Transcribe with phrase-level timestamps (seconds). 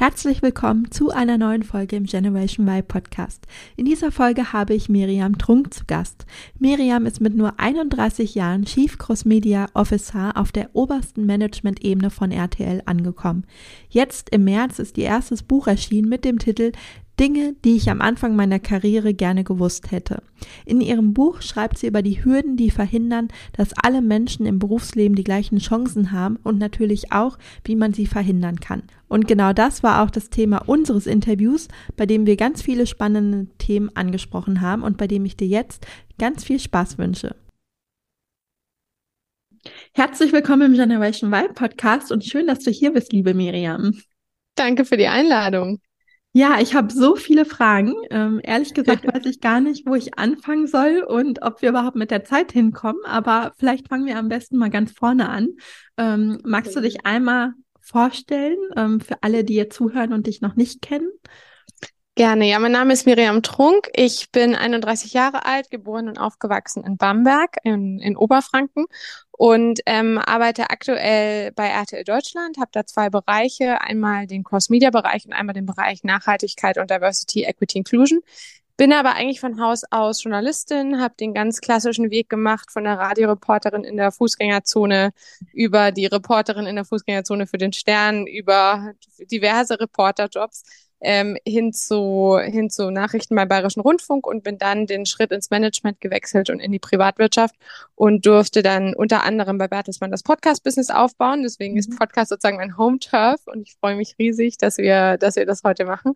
[0.00, 3.48] Herzlich willkommen zu einer neuen Folge im Generation Y Podcast.
[3.74, 6.24] In dieser Folge habe ich Miriam Trunk zu Gast.
[6.56, 12.30] Miriam ist mit nur 31 Jahren Chief Cross Media Officer auf der obersten Management-Ebene von
[12.30, 13.44] RTL angekommen.
[13.88, 16.70] Jetzt im März ist ihr erstes Buch erschienen mit dem Titel
[17.18, 20.22] Dinge, die ich am Anfang meiner Karriere gerne gewusst hätte.
[20.64, 25.16] In ihrem Buch schreibt sie über die Hürden, die verhindern, dass alle Menschen im Berufsleben
[25.16, 28.84] die gleichen Chancen haben und natürlich auch, wie man sie verhindern kann.
[29.08, 33.48] Und genau das war auch das Thema unseres Interviews, bei dem wir ganz viele spannende
[33.58, 35.86] Themen angesprochen haben und bei dem ich dir jetzt
[36.18, 37.34] ganz viel Spaß wünsche.
[39.92, 43.98] Herzlich willkommen im Generation Y Podcast und schön, dass du hier bist, liebe Miriam.
[44.54, 45.80] Danke für die Einladung.
[46.32, 47.94] Ja, ich habe so viele Fragen.
[48.10, 51.96] Ähm, ehrlich gesagt weiß ich gar nicht, wo ich anfangen soll und ob wir überhaupt
[51.96, 53.04] mit der Zeit hinkommen.
[53.04, 55.48] Aber vielleicht fangen wir am besten mal ganz vorne an.
[55.96, 60.54] Ähm, magst du dich einmal vorstellen ähm, für alle, die jetzt zuhören und dich noch
[60.56, 61.08] nicht kennen?
[62.18, 62.48] Gerne.
[62.48, 63.90] Ja, mein Name ist Miriam Trunk.
[63.94, 68.86] Ich bin 31 Jahre alt, geboren und aufgewachsen in Bamberg in, in Oberfranken
[69.30, 75.32] und ähm, arbeite aktuell bei RTL Deutschland, habe da zwei Bereiche, einmal den Cross-Media-Bereich und
[75.32, 78.18] einmal den Bereich Nachhaltigkeit und Diversity, Equity, Inclusion.
[78.76, 82.98] Bin aber eigentlich von Haus aus Journalistin, habe den ganz klassischen Weg gemacht von der
[82.98, 85.12] Radioreporterin in der Fußgängerzone
[85.52, 88.92] über die Reporterin in der Fußgängerzone für den Stern, über
[89.30, 90.64] diverse Reporterjobs
[91.00, 95.50] ähm, hin zu hin zu Nachrichten beim Bayerischen Rundfunk und bin dann den Schritt ins
[95.50, 97.54] Management gewechselt und in die Privatwirtschaft
[97.94, 101.42] und durfte dann unter anderem bei Bertelsmann das Podcast-Business aufbauen.
[101.42, 101.80] Deswegen mhm.
[101.80, 105.62] ist Podcast sozusagen mein Home-Turf und ich freue mich riesig, dass wir, dass wir das
[105.64, 106.14] heute machen.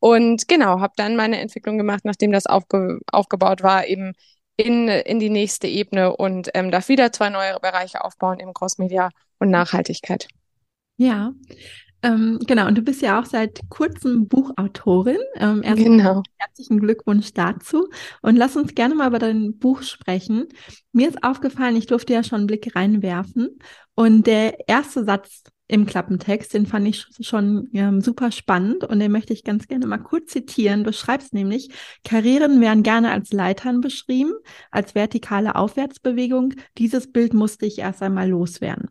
[0.00, 4.12] Und genau, habe dann meine Entwicklung gemacht, nachdem das aufge aufgebaut war, eben
[4.56, 9.10] in, in die nächste Ebene und ähm, darf wieder zwei neue Bereiche aufbauen, eben Cross-Media
[9.38, 10.28] und Nachhaltigkeit.
[10.96, 11.32] Ja,
[12.04, 15.18] ähm, genau, und du bist ja auch seit kurzem Buchautorin.
[15.36, 16.22] Ähm, genau.
[16.36, 17.88] Herzlichen Glückwunsch dazu.
[18.20, 20.48] Und lass uns gerne mal über dein Buch sprechen.
[20.92, 23.58] Mir ist aufgefallen, ich durfte ja schon einen Blick reinwerfen.
[23.94, 29.10] Und der erste Satz im Klappentext, den fand ich schon ähm, super spannend und den
[29.10, 30.84] möchte ich ganz gerne mal kurz zitieren.
[30.84, 31.70] Du schreibst nämlich,
[32.04, 34.34] Karrieren werden gerne als Leitern beschrieben,
[34.70, 36.52] als vertikale Aufwärtsbewegung.
[36.76, 38.90] Dieses Bild musste ich erst einmal loswerden.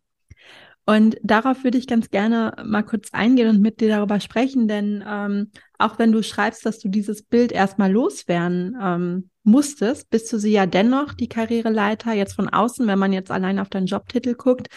[0.85, 5.03] Und darauf würde ich ganz gerne mal kurz eingehen und mit dir darüber sprechen, denn
[5.07, 10.37] ähm, auch wenn du schreibst, dass du dieses Bild erstmal loswerden ähm, musstest, bist du
[10.37, 14.35] sie ja dennoch, die Karriereleiter, jetzt von außen, wenn man jetzt allein auf deinen Jobtitel
[14.35, 14.67] guckt,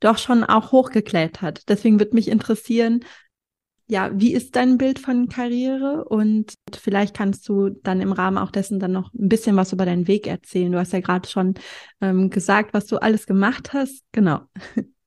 [0.00, 1.68] doch schon auch hochgeklettert.
[1.68, 3.00] Deswegen würde mich interessieren,
[3.88, 6.04] ja, wie ist dein Bild von Karriere?
[6.04, 9.86] Und vielleicht kannst du dann im Rahmen auch dessen dann noch ein bisschen was über
[9.86, 10.70] deinen Weg erzählen.
[10.70, 11.54] Du hast ja gerade schon
[12.00, 14.04] ähm, gesagt, was du alles gemacht hast.
[14.12, 14.42] Genau.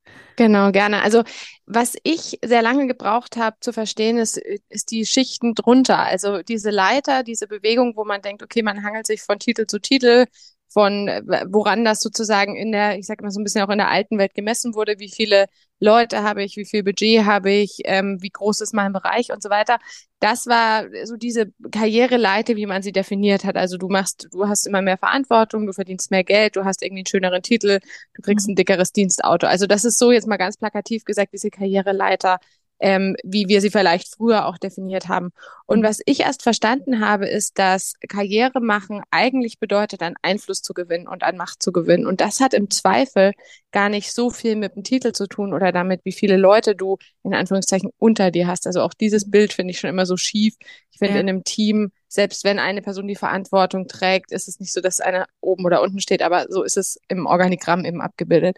[0.41, 1.03] Genau, gerne.
[1.03, 1.23] Also
[1.67, 4.37] was ich sehr lange gebraucht habe zu verstehen, ist,
[4.69, 5.99] ist die Schichten drunter.
[5.99, 9.79] Also diese Leiter, diese Bewegung, wo man denkt, okay, man hangelt sich von Titel zu
[9.79, 10.25] Titel,
[10.67, 11.07] von
[11.49, 14.17] woran das sozusagen in der, ich sage mal so ein bisschen auch in der alten
[14.17, 15.45] Welt gemessen wurde, wie viele
[15.81, 19.41] Leute habe ich, wie viel Budget habe ich, ähm, wie groß ist mein Bereich und
[19.41, 19.79] so weiter.
[20.19, 23.57] Das war so diese Karriereleite, wie man sie definiert hat.
[23.57, 26.99] Also du machst, du hast immer mehr Verantwortung, du verdienst mehr Geld, du hast irgendwie
[26.99, 27.79] einen schöneren Titel,
[28.13, 28.53] du kriegst mhm.
[28.53, 29.47] ein dickeres Dienstauto.
[29.47, 32.37] Also das ist so jetzt mal ganz plakativ gesagt, diese Karriereleiter,
[32.81, 35.29] ähm, wie wir sie vielleicht früher auch definiert haben.
[35.67, 35.83] Und mhm.
[35.83, 41.07] was ich erst verstanden habe, ist, dass Karriere machen eigentlich bedeutet, an Einfluss zu gewinnen
[41.07, 42.07] und an Macht zu gewinnen.
[42.07, 43.33] Und das hat im Zweifel
[43.71, 46.97] gar nicht so viel mit dem Titel zu tun oder damit, wie viele Leute du
[47.23, 48.65] in Anführungszeichen unter dir hast.
[48.65, 49.31] Also auch dieses mhm.
[49.31, 50.55] Bild finde ich schon immer so schief.
[50.91, 51.21] Ich finde, ja.
[51.21, 54.99] in einem Team, selbst wenn eine Person die Verantwortung trägt, ist es nicht so, dass
[54.99, 58.57] einer oben oder unten steht, aber so ist es im Organigramm eben abgebildet.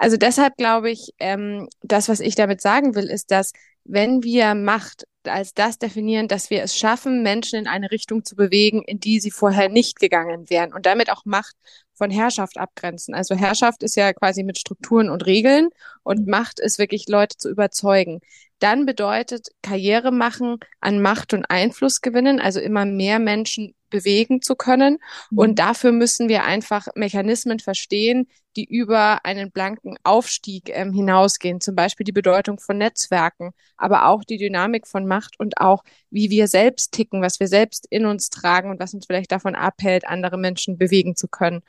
[0.00, 3.52] Also deshalb glaube ich, ähm, das, was ich damit sagen will, ist, dass
[3.84, 8.34] wenn wir Macht als das definieren, dass wir es schaffen, Menschen in eine Richtung zu
[8.34, 11.54] bewegen, in die sie vorher nicht gegangen wären und damit auch Macht
[11.92, 13.14] von Herrschaft abgrenzen.
[13.14, 15.68] Also Herrschaft ist ja quasi mit Strukturen und Regeln
[16.02, 16.26] und.
[16.26, 18.20] Macht ist wirklich Leute zu überzeugen.
[18.60, 24.54] Dann bedeutet Karriere machen, an Macht und Einfluss gewinnen, also immer mehr Menschen bewegen zu
[24.54, 24.98] können.
[25.30, 25.38] Mhm.
[25.38, 31.60] Und dafür müssen wir einfach Mechanismen verstehen, die über einen blanken Aufstieg ähm, hinausgehen.
[31.60, 36.30] Zum Beispiel die Bedeutung von Netzwerken, aber auch die Dynamik von Macht und auch, wie
[36.30, 40.06] wir selbst ticken, was wir selbst in uns tragen und was uns vielleicht davon abhält,
[40.06, 41.62] andere Menschen bewegen zu können.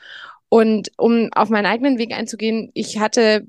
[0.53, 3.47] Und um auf meinen eigenen Weg einzugehen, ich hatte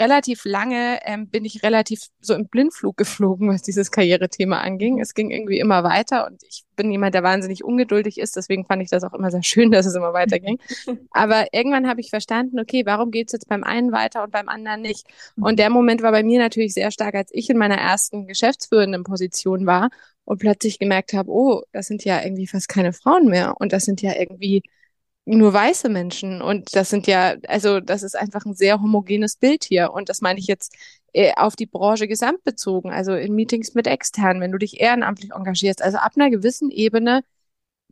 [0.00, 4.98] relativ lange, ähm, bin ich relativ so im Blindflug geflogen, was dieses Karrierethema anging.
[4.98, 8.34] Es ging irgendwie immer weiter und ich bin jemand, der wahnsinnig ungeduldig ist.
[8.34, 10.58] Deswegen fand ich das auch immer sehr schön, dass es immer weiterging.
[11.10, 14.80] Aber irgendwann habe ich verstanden, okay, warum geht's jetzt beim einen weiter und beim anderen
[14.80, 15.06] nicht?
[15.38, 19.04] Und der Moment war bei mir natürlich sehr stark, als ich in meiner ersten geschäftsführenden
[19.04, 19.90] Position war
[20.24, 23.84] und plötzlich gemerkt habe, oh, das sind ja irgendwie fast keine Frauen mehr und das
[23.84, 24.62] sind ja irgendwie
[25.36, 26.40] nur weiße Menschen.
[26.42, 29.92] Und das sind ja, also das ist einfach ein sehr homogenes Bild hier.
[29.92, 30.74] Und das meine ich jetzt
[31.12, 35.32] äh, auf die Branche gesamt bezogen, also in Meetings mit externen, wenn du dich ehrenamtlich
[35.32, 35.82] engagierst.
[35.82, 37.22] Also ab einer gewissen Ebene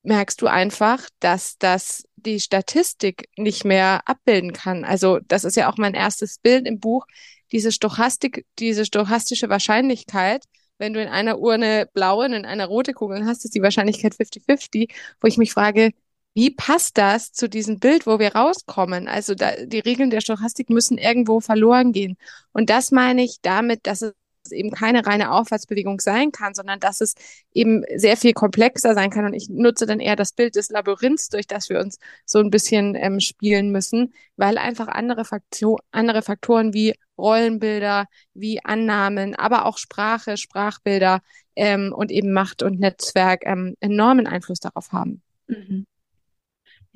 [0.02, 4.84] merkst du einfach, dass das die Statistik nicht mehr abbilden kann.
[4.84, 7.06] Also das ist ja auch mein erstes Bild im Buch,
[7.52, 10.44] diese Stochastik, diese stochastische Wahrscheinlichkeit,
[10.78, 14.14] wenn du in einer Urne blaue und in einer rote Kugel hast, ist die Wahrscheinlichkeit
[14.14, 15.92] 50-50, wo ich mich frage,
[16.36, 19.08] wie passt das zu diesem Bild, wo wir rauskommen?
[19.08, 22.18] Also da, die Regeln der Stochastik müssen irgendwo verloren gehen.
[22.52, 24.12] Und das meine ich damit, dass es
[24.52, 27.14] eben keine reine Aufwärtsbewegung sein kann, sondern dass es
[27.54, 29.24] eben sehr viel komplexer sein kann.
[29.24, 32.50] Und ich nutze dann eher das Bild des Labyrinths, durch das wir uns so ein
[32.50, 39.64] bisschen ähm, spielen müssen, weil einfach andere, Faktor andere Faktoren wie Rollenbilder, wie Annahmen, aber
[39.64, 41.22] auch Sprache, Sprachbilder
[41.54, 45.22] ähm, und eben Macht und Netzwerk ähm, enormen Einfluss darauf haben.
[45.46, 45.86] Mhm.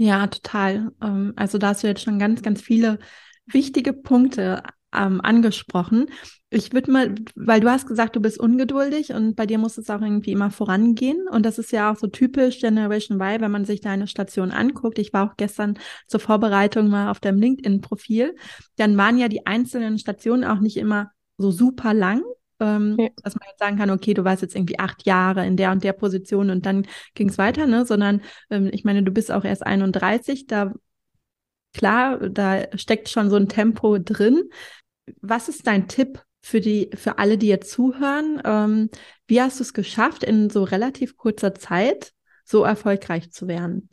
[0.03, 0.93] Ja, total.
[1.03, 2.99] Ähm, also da hast du jetzt schon ganz, ganz viele
[3.45, 4.63] wichtige Punkte
[4.95, 6.07] ähm, angesprochen.
[6.49, 9.91] Ich würde mal, weil du hast gesagt, du bist ungeduldig und bei dir muss es
[9.91, 11.29] auch irgendwie immer vorangehen.
[11.31, 14.99] Und das ist ja auch so typisch Generation Y, wenn man sich deine Station anguckt.
[14.99, 18.35] Ich war auch gestern zur Vorbereitung mal auf deinem LinkedIn-Profil.
[18.77, 22.23] Dann waren ja die einzelnen Stationen auch nicht immer so super lang,
[22.61, 23.09] ähm, ja.
[23.23, 25.85] dass man jetzt sagen kann, okay, du warst jetzt irgendwie acht Jahre in der und
[25.85, 27.87] der Position und dann ging es weiter, ne?
[27.87, 30.73] Sondern ähm, ich meine, du bist auch erst 31, da
[31.73, 34.45] klar, da steckt schon so ein Tempo drin.
[35.21, 38.41] Was ist dein Tipp für die, für alle, die jetzt zuhören?
[38.45, 38.91] Ähm,
[39.27, 42.13] wie hast du es geschafft, in so relativ kurzer Zeit
[42.45, 43.89] so erfolgreich zu werden?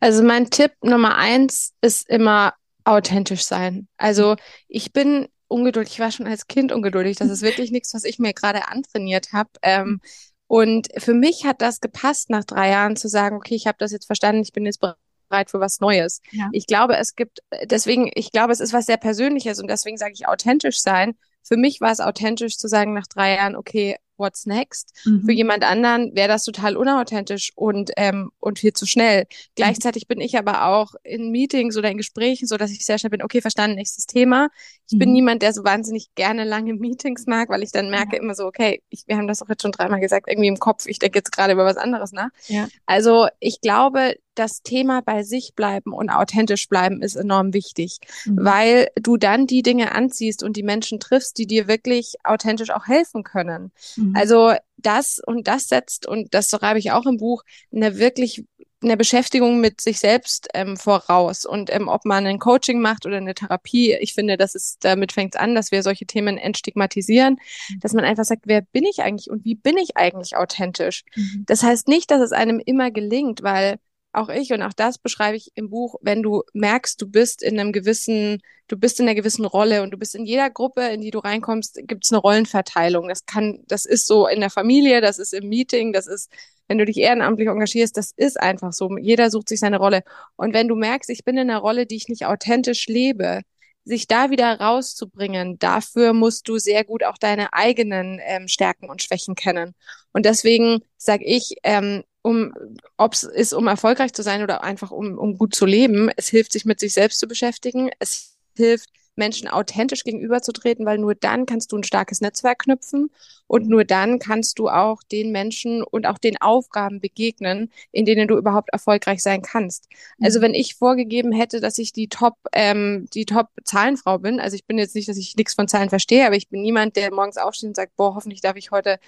[0.00, 3.88] Also mein Tipp Nummer eins ist immer authentisch sein.
[3.96, 4.36] Also
[4.68, 5.94] ich bin ungeduldig.
[5.94, 7.16] Ich war schon als Kind ungeduldig.
[7.16, 9.50] Das ist wirklich nichts, was ich mir gerade antrainiert habe.
[9.62, 10.00] Ähm,
[10.46, 13.92] und für mich hat das gepasst, nach drei Jahren zu sagen, okay, ich habe das
[13.92, 16.20] jetzt verstanden, ich bin jetzt bereit für was Neues.
[16.30, 16.48] Ja.
[16.52, 20.14] Ich glaube, es gibt, deswegen, ich glaube, es ist was sehr Persönliches und deswegen sage
[20.14, 21.16] ich authentisch sein.
[21.42, 24.92] Für mich war es authentisch zu sagen nach drei Jahren, okay, what's next.
[25.04, 25.24] Mhm.
[25.24, 29.22] Für jemand anderen wäre das total unauthentisch und, ähm, und viel zu schnell.
[29.22, 29.26] Mhm.
[29.54, 33.10] Gleichzeitig bin ich aber auch in Meetings oder in Gesprächen so, dass ich sehr schnell
[33.10, 34.48] bin, okay, verstanden, nächstes Thema.
[34.86, 34.98] Ich mhm.
[34.98, 38.22] bin niemand, der so wahnsinnig gerne lange Meetings mag, weil ich dann merke ja.
[38.22, 40.86] immer so, okay, ich, wir haben das auch jetzt schon dreimal gesagt, irgendwie im Kopf,
[40.86, 42.30] ich denke jetzt gerade über was anderes nach.
[42.46, 42.68] Ja.
[42.86, 48.44] Also ich glaube, das Thema bei sich bleiben und authentisch bleiben ist enorm wichtig, mhm.
[48.44, 52.86] weil du dann die Dinge anziehst und die Menschen triffst, die dir wirklich authentisch auch
[52.86, 53.72] helfen können.
[53.96, 54.14] Mhm.
[54.14, 57.42] Also das und das setzt, und das schreibe ich auch im Buch,
[57.74, 58.44] eine wirklich
[58.86, 63.18] eine Beschäftigung mit sich selbst ähm, voraus und ähm, ob man ein Coaching macht oder
[63.18, 63.94] eine Therapie.
[64.00, 67.34] Ich finde, das ist damit fängt es an, dass wir solche Themen entstigmatisieren,
[67.68, 67.80] mhm.
[67.80, 71.04] dass man einfach sagt, wer bin ich eigentlich und wie bin ich eigentlich authentisch?
[71.14, 71.44] Mhm.
[71.46, 73.78] Das heißt nicht, dass es einem immer gelingt, weil
[74.16, 77.60] auch ich und auch das beschreibe ich im Buch, wenn du merkst, du bist in
[77.60, 81.02] einem gewissen, du bist in einer gewissen Rolle und du bist in jeder Gruppe, in
[81.02, 83.08] die du reinkommst, gibt es eine Rollenverteilung.
[83.08, 86.30] Das kann, das ist so in der Familie, das ist im Meeting, das ist,
[86.68, 88.96] wenn du dich ehrenamtlich engagierst, das ist einfach so.
[88.98, 90.02] Jeder sucht sich seine Rolle.
[90.36, 93.42] Und wenn du merkst, ich bin in einer Rolle, die ich nicht authentisch lebe,
[93.84, 99.02] sich da wieder rauszubringen, dafür musst du sehr gut auch deine eigenen ähm, Stärken und
[99.02, 99.74] Schwächen kennen.
[100.12, 102.52] Und deswegen sage ich, ähm, um,
[102.96, 106.10] ob es ist, um erfolgreich zu sein oder einfach um, um gut zu leben.
[106.16, 107.90] Es hilft, sich mit sich selbst zu beschäftigen.
[108.00, 113.10] Es hilft, Menschen authentisch gegenüberzutreten, weil nur dann kannst du ein starkes Netzwerk knüpfen
[113.46, 118.28] und nur dann kannst du auch den Menschen und auch den Aufgaben begegnen, in denen
[118.28, 119.88] du überhaupt erfolgreich sein kannst.
[120.20, 120.44] Also mhm.
[120.44, 124.64] wenn ich vorgegeben hätte, dass ich die Top, ähm, die Top Zahlenfrau bin, also ich
[124.66, 127.36] bin jetzt nicht, dass ich nichts von Zahlen verstehe, aber ich bin niemand, der morgens
[127.36, 128.98] aufsteht und sagt, boah, hoffentlich darf ich heute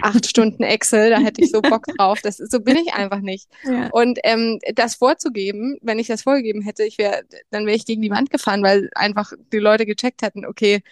[0.00, 2.20] acht Stunden Excel, da hätte ich so Bock drauf.
[2.22, 3.48] Das, so bin ich einfach nicht.
[3.64, 3.90] Ja.
[3.90, 8.02] Und ähm, das vorzugeben, wenn ich das vorgegeben hätte, ich wäre, dann wäre ich gegen
[8.02, 10.82] die Wand gefahren, weil einfach die Leute gecheckt hätten, okay,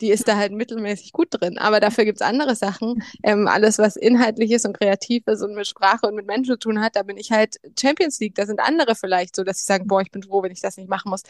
[0.00, 1.58] die ist da halt mittelmäßig gut drin.
[1.58, 3.02] Aber dafür gibt's andere Sachen.
[3.22, 6.58] Ähm, alles, was inhaltlich ist und kreativ ist und mit Sprache und mit Menschen zu
[6.58, 8.34] tun hat, da bin ich halt Champions League.
[8.34, 10.76] Da sind andere vielleicht so, dass sie sagen, boah, ich bin froh, wenn ich das
[10.76, 11.22] nicht machen muss.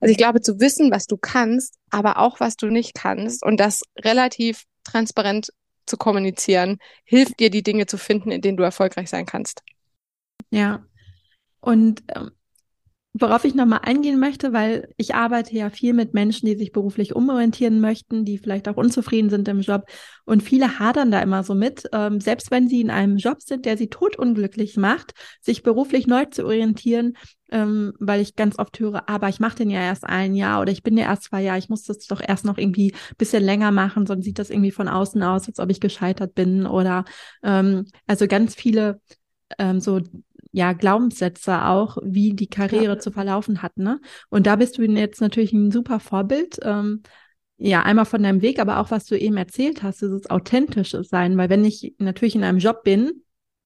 [0.00, 3.58] Also ich glaube, zu wissen, was du kannst, aber auch was du nicht kannst und
[3.58, 5.50] das relativ transparent
[5.86, 9.62] zu kommunizieren, hilft dir, die Dinge zu finden, in denen du erfolgreich sein kannst.
[10.50, 10.84] Ja.
[11.60, 12.32] Und ähm,
[13.20, 17.14] worauf ich nochmal eingehen möchte, weil ich arbeite ja viel mit Menschen, die sich beruflich
[17.14, 19.84] umorientieren möchten, die vielleicht auch unzufrieden sind im Job.
[20.24, 23.64] Und viele hadern da immer so mit, ähm, selbst wenn sie in einem Job sind,
[23.64, 27.16] der sie totunglücklich macht, sich beruflich neu zu orientieren,
[27.50, 30.72] ähm, weil ich ganz oft höre, aber ich mache den ja erst ein Jahr oder
[30.72, 33.70] ich bin ja erst zwei Jahre, ich muss das doch erst noch irgendwie bisschen länger
[33.70, 37.04] machen, sonst sieht das irgendwie von außen aus, als ob ich gescheitert bin oder
[37.44, 39.00] ähm, also ganz viele
[39.58, 40.00] ähm, so
[40.56, 42.98] ja, Glaubenssätze auch, wie die Karriere ja.
[42.98, 44.00] zu verlaufen hat, ne?
[44.30, 46.58] Und da bist du jetzt natürlich ein super Vorbild.
[46.62, 47.02] Ähm,
[47.58, 51.36] ja, einmal von deinem Weg, aber auch was du eben erzählt hast, dieses authentische Sein,
[51.36, 53.22] weil wenn ich natürlich in einem Job bin,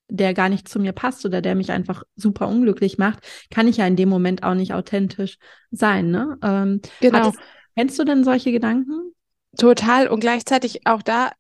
[0.09, 3.21] der gar nicht zu mir passt oder der mich einfach super unglücklich macht,
[3.53, 5.39] kann ich ja in dem Moment auch nicht authentisch
[5.71, 6.39] sein, ne?
[6.43, 7.19] Ähm, genau.
[7.19, 7.39] Hattest,
[7.77, 9.13] kennst du denn solche Gedanken?
[9.59, 10.07] Total.
[10.07, 11.33] Und gleichzeitig auch da,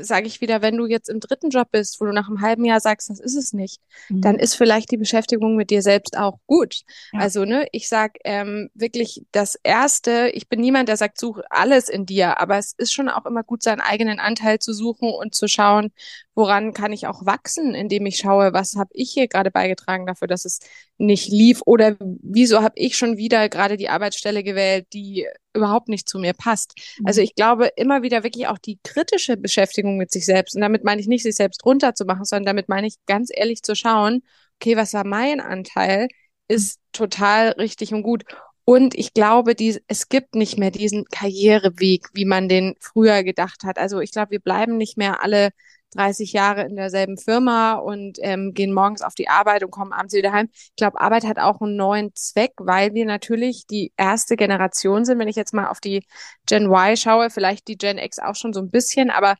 [0.00, 2.64] sage ich wieder, wenn du jetzt im dritten Job bist, wo du nach einem halben
[2.64, 4.22] Jahr sagst, das ist es nicht, mhm.
[4.22, 6.80] dann ist vielleicht die Beschäftigung mit dir selbst auch gut.
[7.12, 7.20] Ja.
[7.20, 11.90] Also, ne, ich sag ähm, wirklich das Erste, ich bin niemand, der sagt, such alles
[11.90, 15.34] in dir, aber es ist schon auch immer gut, seinen eigenen Anteil zu suchen und
[15.34, 15.92] zu schauen,
[16.40, 20.26] woran kann ich auch wachsen, indem ich schaue, was habe ich hier gerade beigetragen dafür,
[20.26, 20.60] dass es
[20.96, 26.08] nicht lief oder wieso habe ich schon wieder gerade die Arbeitsstelle gewählt, die überhaupt nicht
[26.08, 26.72] zu mir passt.
[26.98, 27.06] Mhm.
[27.06, 30.82] Also ich glaube immer wieder wirklich auch die kritische Beschäftigung mit sich selbst und damit
[30.82, 34.22] meine ich nicht sich selbst runterzumachen, sondern damit meine ich ganz ehrlich zu schauen,
[34.56, 36.08] okay, was war mein Anteil,
[36.48, 38.24] ist total richtig und gut.
[38.64, 43.64] Und ich glaube, die, es gibt nicht mehr diesen Karriereweg, wie man den früher gedacht
[43.64, 43.78] hat.
[43.78, 45.50] Also ich glaube, wir bleiben nicht mehr alle
[45.90, 50.14] 30 Jahre in derselben Firma und ähm, gehen morgens auf die Arbeit und kommen abends
[50.14, 50.48] wieder heim.
[50.52, 55.18] Ich glaube, Arbeit hat auch einen neuen Zweck, weil wir natürlich die erste Generation sind.
[55.18, 56.04] Wenn ich jetzt mal auf die
[56.46, 59.36] Gen Y schaue, vielleicht die Gen X auch schon so ein bisschen, aber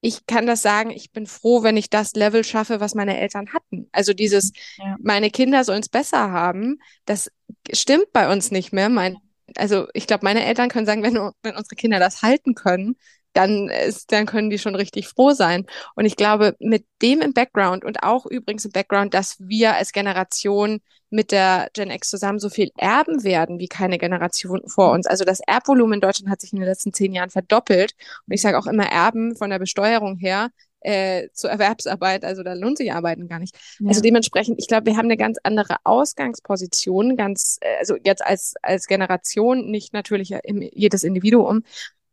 [0.00, 3.52] ich kann das sagen, ich bin froh, wenn ich das Level schaffe, was meine Eltern
[3.52, 3.88] hatten.
[3.92, 4.96] Also dieses, ja.
[5.00, 7.30] meine Kinder sollen es besser haben, das
[7.72, 8.88] stimmt bei uns nicht mehr.
[8.88, 9.16] Mein,
[9.56, 12.96] also ich glaube, meine Eltern können sagen, wenn, wenn unsere Kinder das halten können,
[13.38, 15.64] dann ist, dann können die schon richtig froh sein.
[15.94, 19.92] Und ich glaube, mit dem im Background und auch übrigens im Background, dass wir als
[19.92, 20.80] Generation
[21.10, 25.06] mit der Gen X zusammen so viel erben werden wie keine Generation vor uns.
[25.06, 27.94] Also das Erbvolumen in Deutschland hat sich in den letzten zehn Jahren verdoppelt.
[28.26, 30.48] Und ich sage auch immer Erben von der Besteuerung her
[30.80, 33.56] äh, zur Erwerbsarbeit, also da lohnt sich Arbeiten gar nicht.
[33.80, 33.88] Ja.
[33.88, 38.54] Also dementsprechend, ich glaube, wir haben eine ganz andere Ausgangsposition, ganz, äh, also jetzt als,
[38.62, 41.62] als Generation, nicht natürlich jedes Individuum,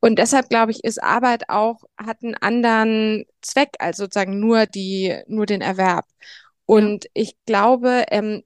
[0.05, 5.15] und deshalb glaube ich, ist Arbeit auch, hat einen anderen Zweck als sozusagen nur die,
[5.25, 6.05] nur den Erwerb.
[6.67, 8.43] Und ich glaube, ähm,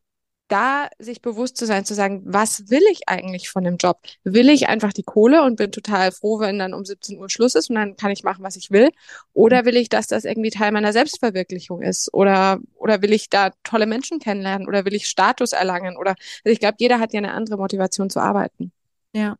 [0.47, 3.99] da sich bewusst zu sein, zu sagen, was will ich eigentlich von dem Job?
[4.23, 7.55] Will ich einfach die Kohle und bin total froh, wenn dann um 17 Uhr Schluss
[7.55, 8.89] ist und dann kann ich machen, was ich will?
[9.33, 12.13] Oder will ich, dass das irgendwie Teil meiner Selbstverwirklichung ist?
[12.13, 14.65] Oder, oder will ich da tolle Menschen kennenlernen?
[14.65, 15.97] Oder will ich Status erlangen?
[15.97, 18.71] Oder, also ich glaube, jeder hat ja eine andere Motivation zu arbeiten.
[19.11, 19.35] Ja,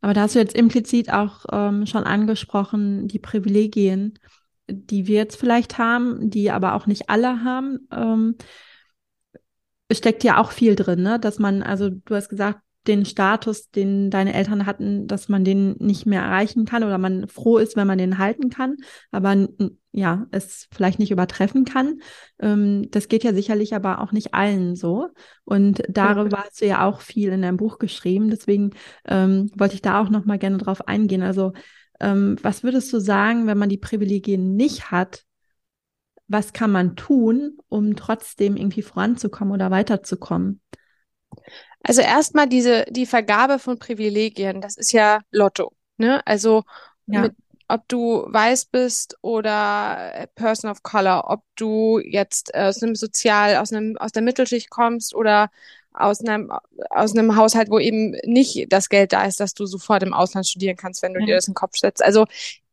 [0.00, 4.18] aber da hast du jetzt implizit auch ähm, schon angesprochen, die Privilegien,
[4.68, 7.88] die wir jetzt vielleicht haben, die aber auch nicht alle haben.
[7.90, 8.36] Ähm,
[9.92, 11.18] steckt ja auch viel drin, ne?
[11.18, 15.76] Dass man, also du hast gesagt, den Status, den deine Eltern hatten, dass man den
[15.78, 18.76] nicht mehr erreichen kann oder man froh ist, wenn man den halten kann,
[19.10, 19.48] aber
[19.92, 22.00] ja, es vielleicht nicht übertreffen kann.
[22.38, 25.08] Ähm, das geht ja sicherlich aber auch nicht allen so.
[25.44, 28.30] Und darüber hast du ja auch viel in deinem Buch geschrieben.
[28.30, 28.70] Deswegen
[29.06, 31.22] ähm, wollte ich da auch noch mal gerne drauf eingehen.
[31.22, 31.52] Also
[32.00, 35.24] ähm, was würdest du sagen, wenn man die Privilegien nicht hat?
[36.28, 40.60] Was kann man tun, um trotzdem irgendwie voranzukommen oder weiterzukommen?
[41.82, 45.72] Also erstmal diese, die Vergabe von Privilegien, das ist ja Lotto.
[45.96, 46.26] Ne?
[46.26, 46.64] Also
[47.06, 47.22] ja.
[47.22, 47.34] mit,
[47.68, 53.72] ob du weiß bist oder Person of Color, ob du jetzt aus einem Sozial, aus
[53.72, 55.50] einem, aus der Mittelschicht kommst oder
[55.92, 56.52] aus einem,
[56.90, 60.46] aus einem Haushalt, wo eben nicht das Geld da ist, dass du sofort im Ausland
[60.46, 61.26] studieren kannst, wenn du ja.
[61.26, 62.02] dir das in den Kopf setzt.
[62.02, 62.26] Also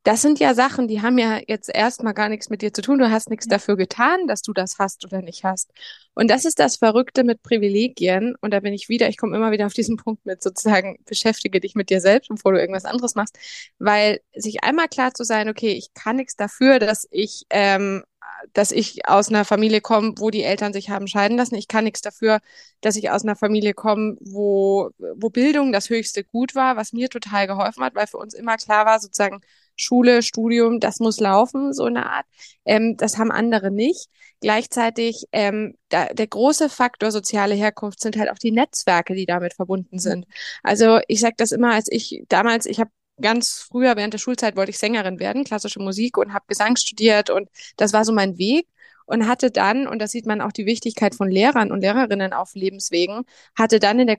[0.05, 2.99] das sind ja Sachen, die haben ja jetzt erstmal gar nichts mit dir zu tun.
[2.99, 5.71] Du hast nichts dafür getan, dass du das hast oder nicht hast.
[6.13, 8.35] Und das ist das Verrückte mit Privilegien.
[8.39, 11.59] Und da bin ich wieder, ich komme immer wieder auf diesen Punkt mit sozusagen, beschäftige
[11.59, 13.35] dich mit dir selbst, bevor du irgendwas anderes machst.
[13.79, 18.03] Weil sich einmal klar zu sein, okay, ich kann nichts dafür, dass ich, ähm,
[18.53, 21.55] dass ich aus einer Familie komme, wo die Eltern sich haben scheiden lassen.
[21.55, 22.41] Ich kann nichts dafür,
[22.81, 27.09] dass ich aus einer Familie komme, wo, wo Bildung das höchste Gut war, was mir
[27.09, 29.41] total geholfen hat, weil für uns immer klar war, sozusagen,
[29.75, 32.25] Schule, Studium, das muss laufen, so eine Art.
[32.65, 34.09] Ähm, das haben andere nicht.
[34.41, 39.53] Gleichzeitig ähm, da, der große Faktor soziale Herkunft sind halt auch die Netzwerke, die damit
[39.53, 40.25] verbunden sind.
[40.63, 42.91] Also ich sage das immer, als ich damals, ich habe
[43.21, 47.29] ganz früher während der Schulzeit wollte ich Sängerin werden, klassische Musik und habe Gesang studiert
[47.29, 48.67] und das war so mein Weg.
[49.05, 52.55] und hatte dann, und das sieht man auch die Wichtigkeit von Lehrern und Lehrerinnen auf
[52.55, 53.23] Lebenswegen,
[53.55, 54.17] hatte dann in der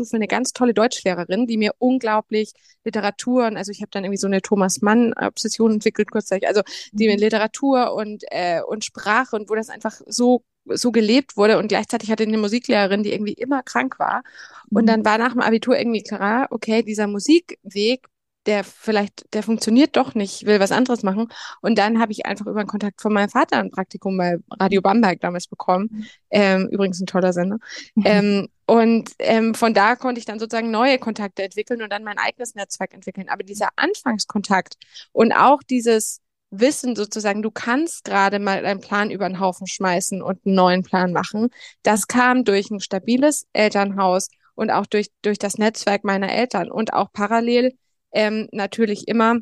[0.00, 2.52] Kollegstufe eine ganz tolle Deutschlehrerin, die mir unglaublich
[2.84, 7.18] Literaturen, also ich habe dann irgendwie so eine Thomas Mann-Obsession entwickelt, kurzzeitig, also die mhm.
[7.18, 12.10] Literatur und, äh, und Sprache und wo das einfach so so gelebt wurde und gleichzeitig
[12.10, 14.22] hatte ich eine Musiklehrerin, die irgendwie immer krank war.
[14.70, 14.86] Und mhm.
[14.86, 18.06] dann war nach dem Abitur irgendwie klar, okay, dieser Musikweg
[18.50, 21.28] der vielleicht, der funktioniert doch nicht, will was anderes machen.
[21.60, 24.82] Und dann habe ich einfach über einen Kontakt von meinem Vater ein Praktikum bei Radio
[24.82, 25.88] Bamberg damals bekommen.
[25.92, 26.06] Mhm.
[26.30, 27.58] Ähm, übrigens ein toller Sender.
[27.94, 28.02] Mhm.
[28.04, 32.18] Ähm, und ähm, von da konnte ich dann sozusagen neue Kontakte entwickeln und dann mein
[32.18, 33.28] eigenes Netzwerk entwickeln.
[33.28, 34.74] Aber dieser Anfangskontakt
[35.12, 40.22] und auch dieses Wissen sozusagen, du kannst gerade mal deinen Plan über den Haufen schmeißen
[40.22, 41.50] und einen neuen Plan machen,
[41.84, 46.92] das kam durch ein stabiles Elternhaus und auch durch, durch das Netzwerk meiner Eltern und
[46.92, 47.76] auch parallel
[48.12, 49.36] ähm, natürlich immer,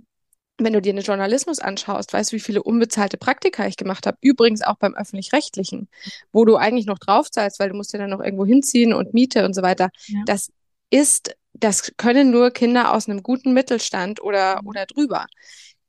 [0.58, 4.18] wenn du dir den Journalismus anschaust, weißt du, wie viele unbezahlte Praktika ich gemacht habe.
[4.20, 5.88] Übrigens auch beim öffentlich-rechtlichen,
[6.32, 9.44] wo du eigentlich noch draufzahlst, weil du musst ja dann noch irgendwo hinziehen und Miete
[9.44, 9.90] und so weiter.
[10.06, 10.20] Ja.
[10.26, 10.50] Das
[10.90, 14.68] ist, das können nur Kinder aus einem guten Mittelstand oder, mhm.
[14.68, 15.26] oder drüber.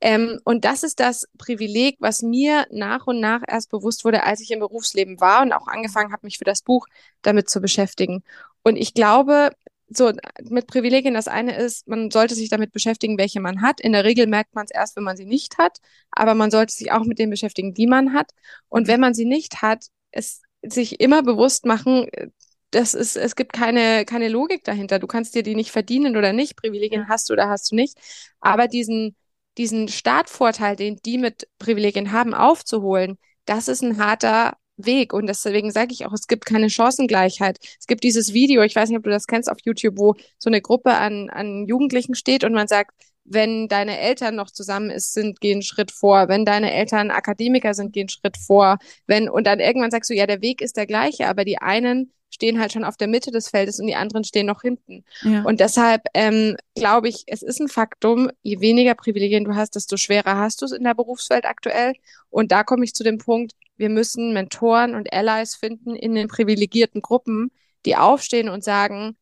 [0.00, 4.40] Ähm, und das ist das Privileg, was mir nach und nach erst bewusst wurde, als
[4.40, 6.86] ich im Berufsleben war und auch angefangen habe, mich für das Buch
[7.22, 8.22] damit zu beschäftigen.
[8.62, 9.50] Und ich glaube,
[9.90, 10.12] so
[10.48, 13.80] mit Privilegien, das eine ist, man sollte sich damit beschäftigen, welche man hat.
[13.80, 15.78] In der Regel merkt man es erst, wenn man sie nicht hat,
[16.12, 18.30] aber man sollte sich auch mit dem beschäftigen, die man hat.
[18.68, 22.06] Und wenn man sie nicht hat, es sich immer bewusst machen,
[22.70, 24.98] das ist, es gibt keine, keine Logik dahinter.
[25.00, 26.56] Du kannst dir die nicht verdienen oder nicht.
[26.56, 27.98] Privilegien hast du oder hast du nicht.
[28.40, 29.16] Aber diesen,
[29.58, 34.56] diesen Startvorteil, den die mit Privilegien haben, aufzuholen, das ist ein harter
[34.86, 35.12] Weg.
[35.12, 37.58] Und deswegen sage ich auch, es gibt keine Chancengleichheit.
[37.78, 40.50] Es gibt dieses Video, ich weiß nicht, ob du das kennst auf YouTube, wo so
[40.50, 42.92] eine Gruppe an, an Jugendlichen steht und man sagt,
[43.24, 46.28] wenn deine Eltern noch zusammen ist, sind, gehen Schritt vor.
[46.28, 48.78] Wenn deine Eltern Akademiker sind, gehen Schritt vor.
[49.06, 52.12] Wenn, und dann irgendwann sagst du, ja, der Weg ist der gleiche, aber die einen
[52.30, 55.04] stehen halt schon auf der Mitte des Feldes und die anderen stehen noch hinten.
[55.22, 55.42] Ja.
[55.42, 59.96] Und deshalb ähm, glaube ich, es ist ein Faktum, je weniger Privilegien du hast, desto
[59.96, 61.94] schwerer hast du es in der Berufswelt aktuell.
[62.30, 66.28] Und da komme ich zu dem Punkt, wir müssen Mentoren und Allies finden in den
[66.28, 67.50] privilegierten Gruppen,
[67.86, 69.16] die aufstehen und sagen,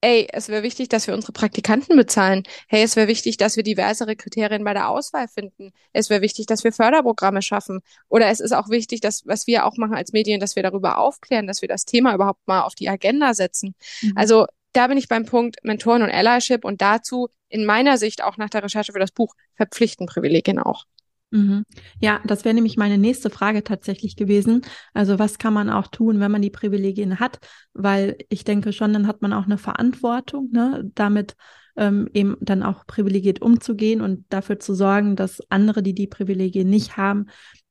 [0.00, 2.44] ey, es wäre wichtig, dass wir unsere Praktikanten bezahlen.
[2.68, 5.72] Hey, es wäre wichtig, dass wir diversere Kriterien bei der Auswahl finden.
[5.92, 7.80] Es wäre wichtig, dass wir Förderprogramme schaffen.
[8.08, 10.98] Oder es ist auch wichtig, dass, was wir auch machen als Medien, dass wir darüber
[10.98, 13.74] aufklären, dass wir das Thema überhaupt mal auf die Agenda setzen.
[14.02, 14.12] Mhm.
[14.14, 18.36] Also da bin ich beim Punkt Mentoren und Allyship und dazu in meiner Sicht auch
[18.36, 20.84] nach der Recherche für das Buch verpflichten Privilegien auch.
[21.30, 21.64] Mhm.
[22.00, 24.62] Ja, das wäre nämlich meine nächste Frage tatsächlich gewesen.
[24.92, 27.38] Also was kann man auch tun, wenn man die Privilegien hat?
[27.72, 31.34] Weil ich denke schon, dann hat man auch eine Verantwortung, ne, damit
[31.76, 36.68] ähm, eben dann auch privilegiert umzugehen und dafür zu sorgen, dass andere, die die Privilegien
[36.68, 37.26] nicht haben,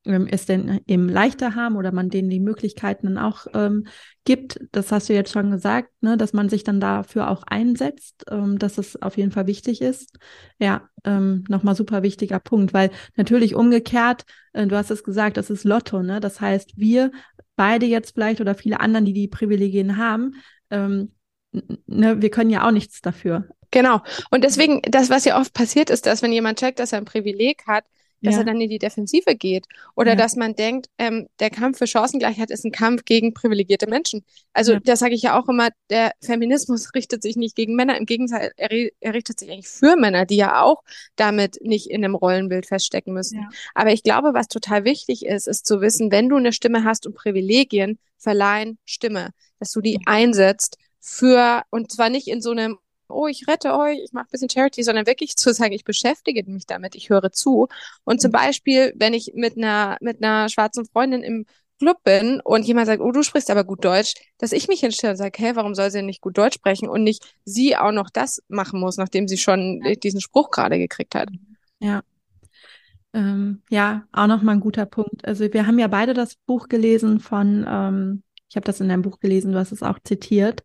[0.05, 3.87] ähm, es denn eben leichter haben oder man denen die Möglichkeiten dann auch ähm,
[4.25, 4.59] gibt.
[4.71, 8.59] Das hast du jetzt schon gesagt, ne, dass man sich dann dafür auch einsetzt, ähm,
[8.59, 10.17] dass es auf jeden Fall wichtig ist.
[10.59, 15.49] Ja, ähm, nochmal super wichtiger Punkt, weil natürlich umgekehrt, äh, du hast es gesagt, das
[15.49, 16.19] ist Lotto, ne?
[16.19, 17.11] Das heißt, wir
[17.55, 20.35] beide jetzt vielleicht oder viele anderen, die die Privilegien haben,
[20.69, 21.11] ähm,
[21.87, 23.47] ne, wir können ja auch nichts dafür.
[23.73, 24.01] Genau.
[24.29, 27.05] Und deswegen, das, was ja oft passiert, ist, dass wenn jemand checkt, dass er ein
[27.05, 27.85] Privileg hat,
[28.21, 28.41] dass ja.
[28.41, 29.65] er dann in die Defensive geht.
[29.95, 30.15] Oder ja.
[30.15, 34.23] dass man denkt, ähm, der Kampf für Chancengleichheit ist ein Kampf gegen privilegierte Menschen.
[34.53, 34.79] Also ja.
[34.79, 38.51] das sage ich ja auch immer, der Feminismus richtet sich nicht gegen Männer, im Gegenteil,
[38.57, 40.83] er, er, richtet sich eigentlich für Männer, die ja auch
[41.15, 43.47] damit nicht in einem Rollenbild feststecken müssen.
[43.73, 47.07] Aber ich glaube, was total wichtig ist, ist zu wissen, wenn du eine Stimme hast
[47.07, 52.77] und Privilegien verleihen Stimme, dass du die einsetzt für, und zwar nicht in so einem
[53.13, 56.43] oh, ich rette euch, ich mache ein bisschen Charity, sondern wirklich zu sagen, ich beschäftige
[56.49, 57.67] mich damit, ich höre zu.
[58.03, 58.33] Und zum mhm.
[58.33, 61.45] Beispiel, wenn ich mit einer, mit einer schwarzen Freundin im
[61.79, 65.11] Club bin und jemand sagt, oh, du sprichst aber gut Deutsch, dass ich mich hinstelle
[65.11, 68.09] und sage, hä, warum soll sie nicht gut Deutsch sprechen und nicht sie auch noch
[68.09, 69.95] das machen muss, nachdem sie schon ja.
[69.95, 71.29] diesen Spruch gerade gekriegt hat.
[71.79, 72.01] Ja.
[73.13, 75.25] Ähm, ja, auch nochmal ein guter Punkt.
[75.25, 79.01] Also wir haben ja beide das Buch gelesen von, ähm, ich habe das in deinem
[79.03, 80.63] Buch gelesen, du hast es auch zitiert,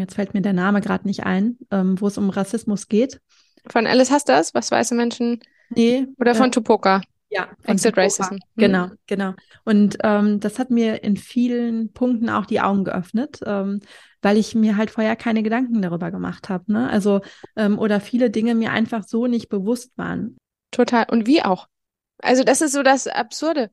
[0.00, 3.20] jetzt fällt mir der Name gerade nicht ein, ähm, wo es um Rassismus geht.
[3.68, 5.40] Von Alice Hastas, was weiße Menschen?
[5.70, 6.06] Nee.
[6.18, 7.02] Oder von äh, Tupoka?
[7.28, 8.34] Ja, Exit Racism.
[8.34, 8.40] Mhm.
[8.56, 9.34] Genau, genau.
[9.64, 13.80] Und ähm, das hat mir in vielen Punkten auch die Augen geöffnet, ähm,
[14.22, 16.72] weil ich mir halt vorher keine Gedanken darüber gemacht habe.
[16.72, 16.88] Ne?
[16.88, 17.22] Also,
[17.56, 20.36] ähm, oder viele Dinge mir einfach so nicht bewusst waren.
[20.70, 21.06] Total.
[21.10, 21.66] Und wie auch.
[22.22, 23.70] Also, das ist so das Absurde.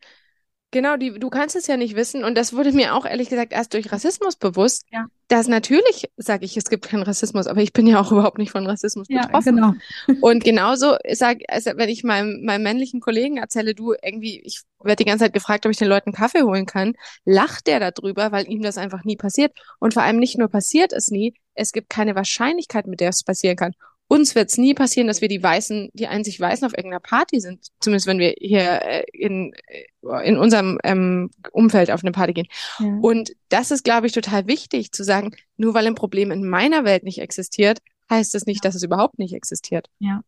[0.73, 3.53] Genau, die, du kannst es ja nicht wissen und das wurde mir auch ehrlich gesagt
[3.53, 5.05] erst durch Rassismus bewusst, ja.
[5.27, 8.49] dass natürlich sage ich, es gibt keinen Rassismus, aber ich bin ja auch überhaupt nicht
[8.49, 9.57] von Rassismus ja, betroffen.
[9.57, 9.73] Genau.
[10.21, 15.03] Und genauso sage, also wenn ich meinem, meinem männlichen Kollegen erzähle, du irgendwie, ich werde
[15.03, 18.49] die ganze Zeit gefragt, ob ich den Leuten Kaffee holen kann, lacht der darüber, weil
[18.49, 19.55] ihm das einfach nie passiert.
[19.77, 23.23] Und vor allem nicht nur passiert es nie, es gibt keine Wahrscheinlichkeit, mit der es
[23.23, 23.73] passieren kann.
[24.13, 27.39] Uns wird es nie passieren, dass wir die Weißen, die einzig Weißen auf irgendeiner Party
[27.39, 27.65] sind.
[27.79, 32.45] Zumindest wenn wir hier äh, in, äh, in unserem ähm, Umfeld auf eine Party gehen.
[32.77, 32.95] Ja.
[33.01, 36.85] Und das ist, glaube ich, total wichtig zu sagen, nur weil ein Problem in meiner
[36.85, 39.89] Welt nicht existiert, heißt es nicht, dass es überhaupt nicht existiert.
[39.97, 40.21] Ja.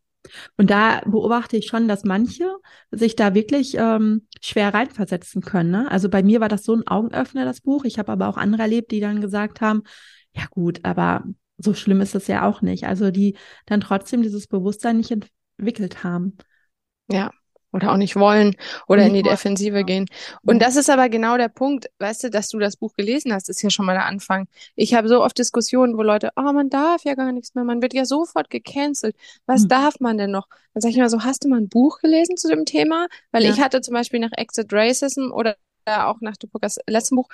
[0.56, 2.56] Und da beobachte ich schon, dass manche
[2.90, 5.70] sich da wirklich ähm, schwer reinversetzen können.
[5.70, 5.88] Ne?
[5.92, 7.84] Also bei mir war das so ein Augenöffner, das Buch.
[7.84, 9.84] Ich habe aber auch andere erlebt, die dann gesagt haben,
[10.34, 11.22] ja gut, aber
[11.58, 12.86] so schlimm ist es ja auch nicht.
[12.86, 16.36] Also die dann trotzdem dieses Bewusstsein nicht entwickelt haben.
[17.10, 17.30] Ja,
[17.76, 18.56] oder auch nicht wollen
[18.88, 19.36] oder nicht in die wollen.
[19.36, 20.06] Defensive gehen.
[20.42, 23.48] Und das ist aber genau der Punkt, weißt du, dass du das Buch gelesen hast,
[23.48, 24.48] ist ja schon mal der Anfang.
[24.74, 27.82] Ich habe so oft Diskussionen, wo Leute, oh, man darf ja gar nichts mehr, man
[27.82, 29.14] wird ja sofort gecancelt.
[29.46, 29.68] Was mhm.
[29.68, 30.48] darf man denn noch?
[30.74, 33.08] Dann sage ich mal so, hast du mal ein Buch gelesen zu dem Thema?
[33.30, 33.50] Weil ja.
[33.50, 35.56] ich hatte zum Beispiel nach Exit Racism oder
[35.88, 37.28] auch nach Tupokas letzten Buch,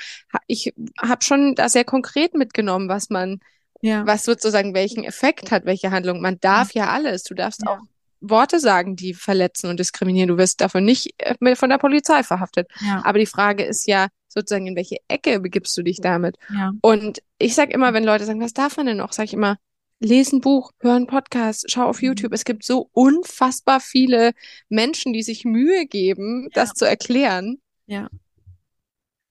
[0.47, 3.41] ich habe schon da sehr konkret mitgenommen, was man
[3.83, 4.07] ja.
[4.07, 6.23] was sozusagen welchen Effekt hat, welche Handlung.
[6.23, 7.25] Man darf ja alles.
[7.25, 7.73] Du darfst ja.
[7.73, 7.79] auch
[8.23, 10.29] Worte sagen, die verletzen und diskriminieren.
[10.29, 12.69] Du wirst davon nicht äh, von der Polizei verhaftet.
[12.81, 13.03] Ja.
[13.05, 16.39] Aber die Frage ist ja sozusagen, in welche Ecke begibst du dich damit?
[16.49, 16.73] Ja.
[16.81, 19.59] Und ich sage immer, wenn Leute sagen, was darf man denn noch, sage ich immer,
[19.99, 22.09] lesen Buch, hören Podcast, schau auf mhm.
[22.09, 22.33] YouTube.
[22.33, 24.33] Es gibt so unfassbar viele
[24.69, 26.49] Menschen, die sich Mühe geben, ja.
[26.55, 27.61] das zu erklären.
[27.87, 28.09] Ja.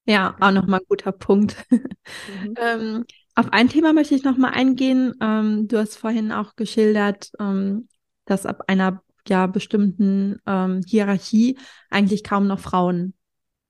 [0.04, 1.56] Ja, auch nochmal ein guter Punkt.
[1.70, 2.54] Mhm.
[2.60, 5.14] ähm, auf ein Thema möchte ich noch mal eingehen.
[5.20, 7.88] Ähm, du hast vorhin auch geschildert, ähm,
[8.24, 11.58] dass ab einer ja bestimmten ähm, Hierarchie
[11.90, 13.14] eigentlich kaum noch Frauen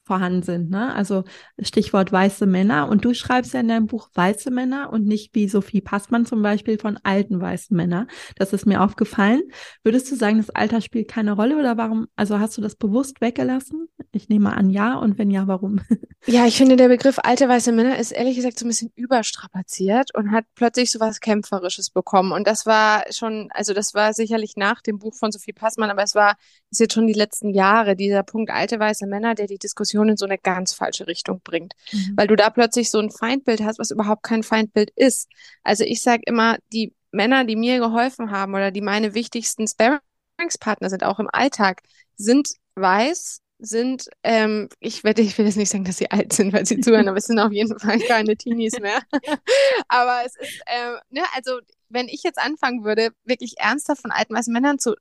[0.04, 0.70] vorhanden sind.
[0.70, 0.94] Ne?
[0.94, 1.24] Also
[1.60, 2.88] Stichwort weiße Männer.
[2.88, 6.42] Und du schreibst ja in deinem Buch weiße Männer und nicht wie Sophie Passmann zum
[6.42, 8.08] Beispiel von alten weißen Männern.
[8.36, 9.42] Das ist mir aufgefallen.
[9.84, 12.08] Würdest du sagen, das Alter spielt keine Rolle oder warum?
[12.16, 13.88] Also hast du das bewusst weggelassen?
[14.10, 14.96] Ich nehme an, ja.
[14.96, 15.80] Und wenn ja, warum?
[16.26, 20.14] Ja, ich finde, der Begriff alte weiße Männer ist ehrlich gesagt so ein bisschen überstrapaziert
[20.14, 22.30] und hat plötzlich so was Kämpferisches bekommen.
[22.30, 26.04] Und das war schon, also das war sicherlich nach dem Buch von Sophie Passmann, aber
[26.04, 26.36] es war,
[26.70, 30.16] ist jetzt schon die letzten Jahre, dieser Punkt alte weiße Männer, der die Diskussion in
[30.16, 31.74] so eine ganz falsche Richtung bringt.
[31.92, 32.14] Mhm.
[32.16, 35.28] Weil du da plötzlich so ein Feindbild hast, was überhaupt kein Feindbild ist.
[35.62, 40.90] Also ich sage immer, die Männer, die mir geholfen haben oder die meine wichtigsten Sparringspartner
[40.90, 41.82] sind, auch im Alltag,
[42.16, 46.52] sind weiß, sind, ähm, ich werde, ich will jetzt nicht sagen, dass sie alt sind,
[46.52, 49.00] weil sie zuhören, aber es sind auf jeden Fall keine Teenies mehr.
[49.88, 54.34] aber es ist, ähm, ne, also wenn ich jetzt anfangen würde, wirklich ernsthaft von alten
[54.34, 54.94] weißen Männern zu,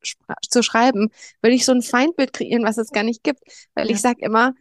[0.47, 1.09] zu schreiben,
[1.41, 3.39] würde ich so ein Feindbild kreieren, was es gar nicht gibt.
[3.73, 3.95] Weil ja.
[3.95, 4.53] ich sage immer,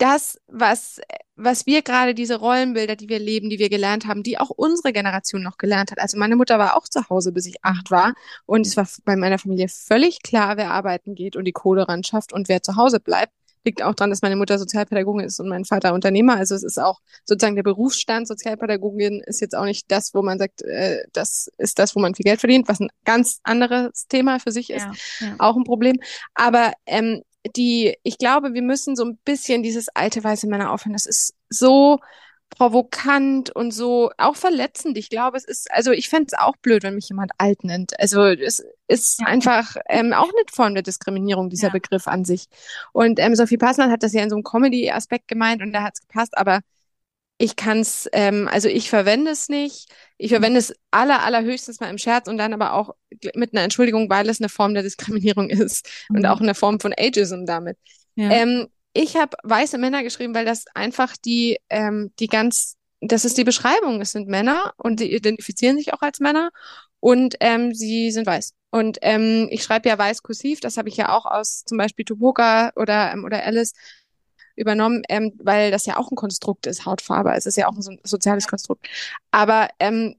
[0.00, 0.98] das, was,
[1.36, 4.92] was wir gerade, diese Rollenbilder, die wir leben, die wir gelernt haben, die auch unsere
[4.92, 5.98] Generation noch gelernt hat.
[5.98, 8.14] Also meine Mutter war auch zu Hause, bis ich acht war.
[8.46, 12.02] Und es war bei meiner Familie völlig klar, wer arbeiten geht und die Kohle ran
[12.02, 13.32] schafft und wer zu Hause bleibt.
[13.62, 16.36] Liegt auch daran, dass meine Mutter Sozialpädagogin ist und mein Vater Unternehmer.
[16.36, 20.38] Also es ist auch sozusagen der Berufsstand Sozialpädagogin ist jetzt auch nicht das, wo man
[20.38, 24.38] sagt, äh, das ist das, wo man viel Geld verdient, was ein ganz anderes Thema
[24.40, 24.86] für sich ist,
[25.20, 25.34] ja, ja.
[25.38, 26.00] auch ein Problem.
[26.34, 27.20] Aber ähm,
[27.56, 30.92] die, ich glaube, wir müssen so ein bisschen dieses alte weiße Männer aufhören.
[30.92, 31.98] Das ist so
[32.50, 34.98] provokant und so auch verletzend.
[34.98, 37.98] Ich glaube, es ist, also ich fände es auch blöd, wenn mich jemand alt nennt.
[37.98, 39.26] Also es ist ja.
[39.26, 41.72] einfach ähm, auch eine Form der Diskriminierung, dieser ja.
[41.72, 42.46] Begriff an sich.
[42.92, 45.94] Und ähm, Sophie Passmann hat das ja in so einem Comedy-Aspekt gemeint und da hat
[45.94, 46.60] es gepasst, aber
[47.40, 49.90] ich kann es, ähm, also ich verwende es nicht.
[50.18, 52.94] Ich verwende es aller, allerhöchstens mal im Scherz und dann aber auch
[53.34, 56.16] mit einer Entschuldigung, weil es eine Form der Diskriminierung ist mhm.
[56.16, 57.78] und auch eine Form von Ageism damit.
[58.14, 58.30] Ja.
[58.30, 63.38] Ähm, ich habe weiße Männer geschrieben, weil das einfach die, ähm, die ganz, das ist
[63.38, 64.02] die Beschreibung.
[64.02, 66.50] Es sind Männer und die identifizieren sich auch als Männer
[66.98, 68.52] und ähm, sie sind weiß.
[68.70, 72.04] Und ähm, ich schreibe ja weiß kursiv, das habe ich ja auch aus zum Beispiel
[72.04, 73.72] Tupoka oder, ähm, oder Alice
[74.60, 77.32] übernommen, ähm, weil das ja auch ein Konstrukt ist, Hautfarbe.
[77.34, 78.86] Es ist ja auch ein so soziales Konstrukt.
[79.30, 80.16] Aber ähm,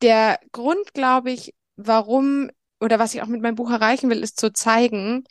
[0.00, 2.50] der Grund, glaube ich, warum
[2.80, 5.24] oder was ich auch mit meinem Buch erreichen will, ist zu zeigen,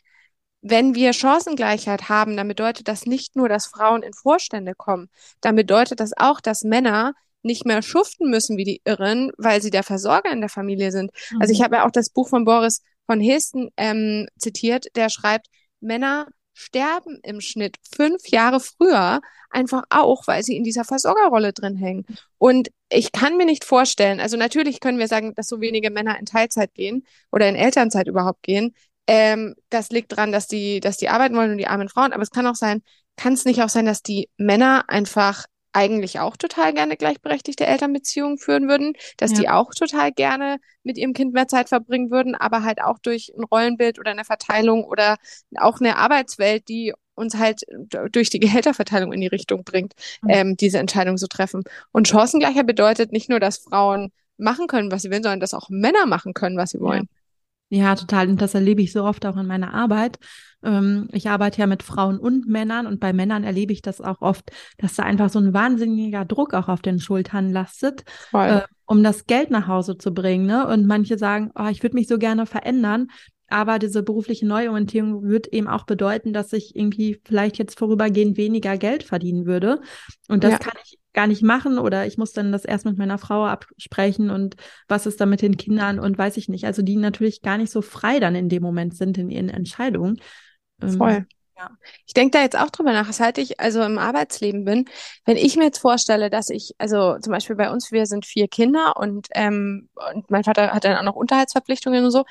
[0.62, 5.56] wenn wir Chancengleichheit haben, dann bedeutet das nicht nur, dass Frauen in Vorstände kommen, dann
[5.56, 9.82] bedeutet das auch, dass Männer nicht mehr schuften müssen wie die Irren, weil sie der
[9.82, 11.10] Versorger in der Familie sind.
[11.30, 11.42] Mhm.
[11.42, 11.64] Also ich mhm.
[11.64, 15.48] habe ja auch das Buch von Boris von Hesten ähm, zitiert, der schreibt,
[15.80, 21.76] Männer sterben im Schnitt fünf Jahre früher, einfach auch, weil sie in dieser Versorgerrolle drin
[21.76, 22.04] hängen.
[22.38, 26.18] Und ich kann mir nicht vorstellen, also natürlich können wir sagen, dass so wenige Männer
[26.18, 28.74] in Teilzeit gehen oder in Elternzeit überhaupt gehen.
[29.06, 32.12] Ähm, das liegt daran, dass die, dass die arbeiten wollen und die armen Frauen.
[32.12, 32.82] Aber es kann auch sein,
[33.16, 38.38] kann es nicht auch sein, dass die Männer einfach eigentlich auch total gerne gleichberechtigte Elternbeziehungen
[38.38, 39.38] führen würden, dass ja.
[39.38, 43.32] die auch total gerne mit ihrem Kind mehr Zeit verbringen würden, aber halt auch durch
[43.36, 45.16] ein Rollenbild oder eine Verteilung oder
[45.58, 47.62] auch eine Arbeitswelt, die uns halt
[48.10, 50.30] durch die Gehälterverteilung in die Richtung bringt, mhm.
[50.30, 51.62] ähm, diese Entscheidung zu treffen.
[51.92, 55.68] Und Chancengleichheit bedeutet nicht nur, dass Frauen machen können, was sie wollen, sondern dass auch
[55.68, 57.08] Männer machen können, was sie wollen.
[57.10, 57.18] Ja.
[57.74, 58.28] Ja, total.
[58.28, 60.18] Und das erlebe ich so oft auch in meiner Arbeit.
[60.62, 64.20] Ähm, ich arbeite ja mit Frauen und Männern und bei Männern erlebe ich das auch
[64.20, 69.02] oft, dass da einfach so ein wahnsinniger Druck auch auf den Schultern lastet, äh, um
[69.02, 70.46] das Geld nach Hause zu bringen.
[70.46, 70.66] Ne?
[70.66, 73.08] Und manche sagen, oh, ich würde mich so gerne verändern,
[73.52, 78.78] aber diese berufliche Neuorientierung wird eben auch bedeuten, dass ich irgendwie vielleicht jetzt vorübergehend weniger
[78.78, 79.80] Geld verdienen würde.
[80.28, 80.58] Und das ja.
[80.58, 84.30] kann ich gar nicht machen oder ich muss dann das erst mit meiner Frau absprechen
[84.30, 84.56] und
[84.88, 86.64] was ist da mit den Kindern und weiß ich nicht.
[86.64, 90.16] Also die natürlich gar nicht so frei dann in dem Moment sind in ihren Entscheidungen.
[90.82, 91.26] Ähm, Voll.
[91.56, 91.70] Ja.
[92.06, 94.86] Ich denke da jetzt auch drüber nach, seit ich also im Arbeitsleben bin,
[95.24, 98.48] wenn ich mir jetzt vorstelle, dass ich, also zum Beispiel bei uns, wir sind vier
[98.48, 102.24] Kinder und, ähm, und mein Vater hat dann auch noch Unterhaltsverpflichtungen und so.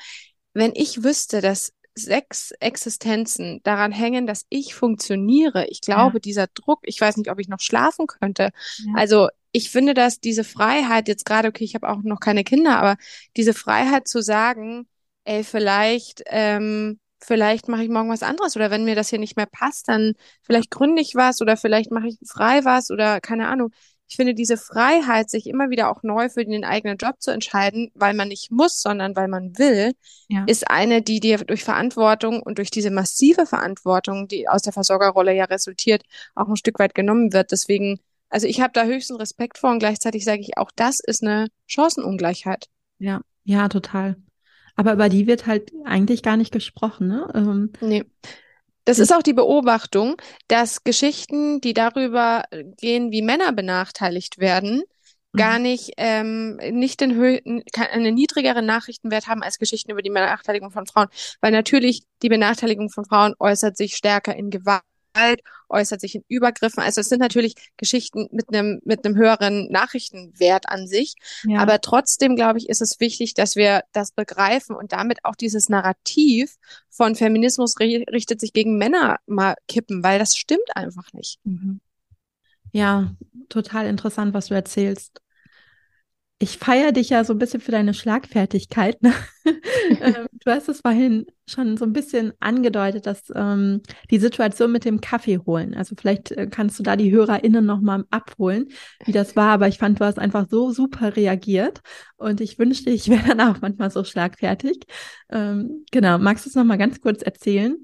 [0.52, 5.66] Wenn ich wüsste, dass sechs Existenzen daran hängen, dass ich funktioniere.
[5.68, 6.20] Ich glaube, ja.
[6.20, 8.50] dieser Druck, ich weiß nicht, ob ich noch schlafen könnte.
[8.78, 8.92] Ja.
[8.96, 12.78] Also ich finde, dass diese Freiheit jetzt gerade, okay, ich habe auch noch keine Kinder,
[12.78, 12.96] aber
[13.36, 14.88] diese Freiheit zu sagen,
[15.24, 19.36] ey, vielleicht, ähm, vielleicht mache ich morgen was anderes oder wenn mir das hier nicht
[19.36, 23.48] mehr passt, dann vielleicht gründe ich was oder vielleicht mache ich frei was oder keine
[23.48, 23.70] Ahnung
[24.12, 27.90] ich finde diese Freiheit, sich immer wieder auch neu für den eigenen Job zu entscheiden,
[27.94, 29.92] weil man nicht muss, sondern weil man will,
[30.28, 30.44] ja.
[30.46, 35.34] ist eine, die dir durch Verantwortung und durch diese massive Verantwortung, die aus der Versorgerrolle
[35.34, 36.02] ja resultiert,
[36.34, 37.52] auch ein Stück weit genommen wird.
[37.52, 41.22] Deswegen, also ich habe da höchsten Respekt vor und gleichzeitig sage ich, auch das ist
[41.22, 42.66] eine Chancenungleichheit.
[42.98, 44.16] Ja, ja, total.
[44.76, 47.30] Aber über die wird halt eigentlich gar nicht gesprochen, ne?
[47.34, 48.04] Ähm, nee.
[48.84, 50.16] Das ist auch die Beobachtung,
[50.48, 52.44] dass Geschichten, die darüber
[52.80, 54.82] gehen, wie Männer benachteiligt werden,
[55.32, 55.38] mhm.
[55.38, 57.38] gar nicht ähm, nicht den Hö
[57.92, 61.08] einen niedrigeren Nachrichtenwert haben als Geschichten über die Benachteiligung von Frauen,
[61.40, 66.24] weil natürlich die Benachteiligung von Frauen äußert sich stärker in Gewalt Gewalt, äußert sich in
[66.28, 66.82] Übergriffen.
[66.82, 71.14] Also es sind natürlich Geschichten mit einem mit einem höheren Nachrichtenwert an sich.
[71.44, 71.60] Ja.
[71.60, 75.68] Aber trotzdem, glaube ich, ist es wichtig, dass wir das begreifen und damit auch dieses
[75.68, 76.56] Narrativ
[76.90, 81.38] von Feminismus richtet sich gegen Männer mal kippen, weil das stimmt einfach nicht.
[81.44, 81.80] Mhm.
[82.72, 83.14] Ja,
[83.48, 85.20] total interessant, was du erzählst
[86.42, 89.00] ich feiere dich ja so ein bisschen für deine Schlagfertigkeit.
[89.02, 89.12] Ne?
[90.00, 94.84] Ähm, du hast es vorhin schon so ein bisschen angedeutet, dass ähm, die Situation mit
[94.84, 95.74] dem Kaffee holen.
[95.74, 98.68] Also vielleicht äh, kannst du da die HörerInnen nochmal abholen,
[99.04, 99.50] wie das war.
[99.50, 101.80] Aber ich fand, du hast einfach so super reagiert.
[102.16, 104.84] Und ich wünschte, ich wäre dann auch manchmal so schlagfertig.
[105.28, 107.76] Ähm, genau, magst du es nochmal ganz kurz erzählen?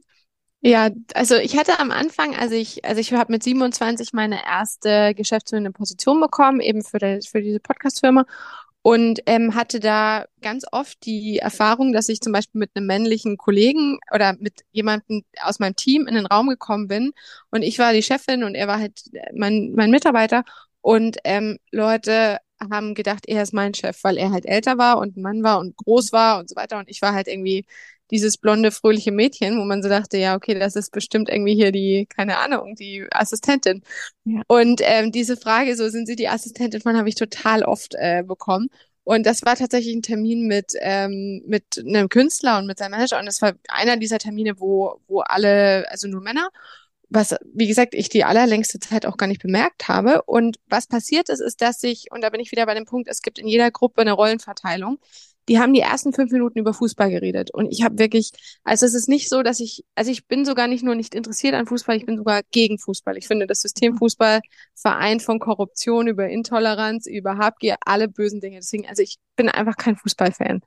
[0.61, 5.14] Ja, also ich hatte am Anfang, also ich, also ich habe mit 27 meine erste
[5.14, 8.25] geschäftsführende Position bekommen, eben für, die, für diese Podcast-Firma
[8.83, 13.37] und ähm, hatte da ganz oft die Erfahrung, dass ich zum Beispiel mit einem männlichen
[13.37, 17.12] Kollegen oder mit jemandem aus meinem Team in den Raum gekommen bin
[17.51, 19.01] und ich war die Chefin und er war halt
[19.35, 20.42] mein, mein Mitarbeiter
[20.80, 22.38] und ähm, Leute
[22.70, 25.60] haben gedacht, er ist mein Chef, weil er halt älter war und ein Mann war
[25.60, 27.66] und groß war und so weiter und ich war halt irgendwie
[28.10, 31.72] dieses blonde, fröhliche Mädchen, wo man so dachte, ja, okay, das ist bestimmt irgendwie hier
[31.72, 33.82] die, keine Ahnung, die Assistentin.
[34.24, 34.42] Ja.
[34.46, 38.22] Und ähm, diese Frage, so sind Sie die Assistentin von, habe ich total oft äh,
[38.26, 38.68] bekommen.
[39.04, 43.18] Und das war tatsächlich ein Termin mit, ähm, mit einem Künstler und mit seinem Manager.
[43.18, 46.50] Und das war einer dieser Termine, wo, wo alle, also nur Männer,
[47.11, 50.23] was, wie gesagt, ich die allerlängste Zeit auch gar nicht bemerkt habe.
[50.23, 53.09] Und was passiert ist, ist, dass sich, und da bin ich wieder bei dem Punkt,
[53.09, 54.99] es gibt in jeder Gruppe eine Rollenverteilung
[55.49, 57.51] die haben die ersten fünf Minuten über Fußball geredet.
[57.53, 58.33] Und ich habe wirklich,
[58.64, 61.55] also es ist nicht so, dass ich, also ich bin sogar nicht nur nicht interessiert
[61.55, 63.16] an Fußball, ich bin sogar gegen Fußball.
[63.16, 64.40] Ich finde, das System Fußball
[64.75, 68.59] vereint von Korruption über Intoleranz, über Habgier, alle bösen Dinge.
[68.59, 70.61] Deswegen, also ich bin einfach kein Fußballfan.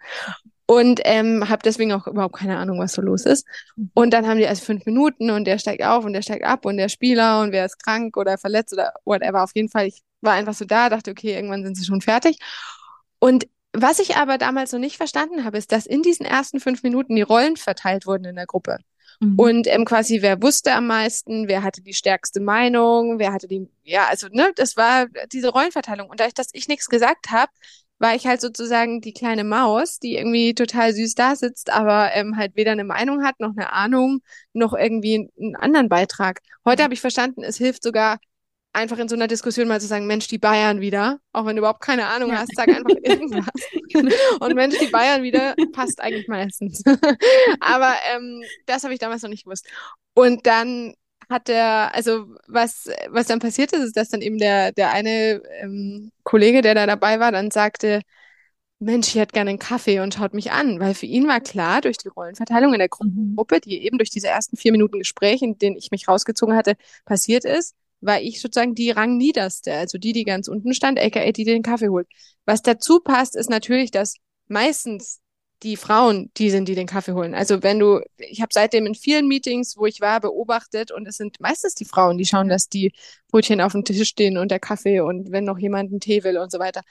[0.71, 3.45] Und ähm, habe deswegen auch überhaupt keine Ahnung, was so los ist.
[3.93, 6.65] Und dann haben die also fünf Minuten und der steigt auf und der steigt ab
[6.65, 9.43] und der Spieler und wer ist krank oder verletzt oder whatever.
[9.43, 12.37] Auf jeden Fall, ich war einfach so da, dachte, okay, irgendwann sind sie schon fertig.
[13.19, 16.83] Und was ich aber damals noch nicht verstanden habe, ist, dass in diesen ersten fünf
[16.83, 18.77] Minuten die Rollen verteilt wurden in der Gruppe.
[19.19, 19.35] Mhm.
[19.37, 23.67] Und ähm, quasi, wer wusste am meisten, wer hatte die stärkste Meinung, wer hatte die,
[23.83, 26.09] ja, also, ne, das war diese Rollenverteilung.
[26.09, 27.51] Und dadurch, dass ich nichts gesagt habe,
[28.01, 32.35] war ich halt sozusagen die kleine Maus, die irgendwie total süß da sitzt, aber ähm,
[32.35, 34.21] halt weder eine Meinung hat, noch eine Ahnung,
[34.53, 36.39] noch irgendwie einen anderen Beitrag.
[36.65, 36.85] Heute mhm.
[36.85, 38.17] habe ich verstanden, es hilft sogar,
[38.73, 41.59] einfach in so einer Diskussion mal zu sagen, Mensch, die Bayern wieder, auch wenn du
[41.59, 42.37] überhaupt keine Ahnung ja.
[42.37, 43.49] hast, sag einfach irgendwas.
[44.39, 46.83] und Mensch, die Bayern wieder, passt eigentlich meistens.
[47.59, 49.67] Aber ähm, das habe ich damals noch nicht gewusst.
[50.13, 50.95] Und dann
[51.31, 55.41] hat der, also was, was dann passiert ist, ist, dass dann eben der, der eine
[55.61, 58.01] ähm, Kollege, der da dabei war, dann sagte,
[58.79, 61.81] Mensch, ich hätte gerne einen Kaffee und schaut mich an, weil für ihn war klar,
[61.81, 63.35] durch die Rollenverteilung in der mhm.
[63.35, 66.75] Gruppe, die eben durch diese ersten vier Minuten Gespräch, in denen ich mich rausgezogen hatte,
[67.05, 71.31] passiert ist, war ich sozusagen die Rangniederste, also die, die ganz unten stand, aka die,
[71.31, 72.07] die den Kaffee holt.
[72.45, 74.15] Was dazu passt, ist natürlich, dass
[74.47, 75.21] meistens
[75.63, 77.35] die Frauen die sind, die den Kaffee holen.
[77.35, 81.17] Also wenn du, ich habe seitdem in vielen Meetings, wo ich war, beobachtet und es
[81.17, 82.93] sind meistens die Frauen, die schauen, dass die
[83.29, 86.37] Brötchen auf dem Tisch stehen und der Kaffee und wenn noch jemand einen Tee will
[86.37, 86.81] und so weiter.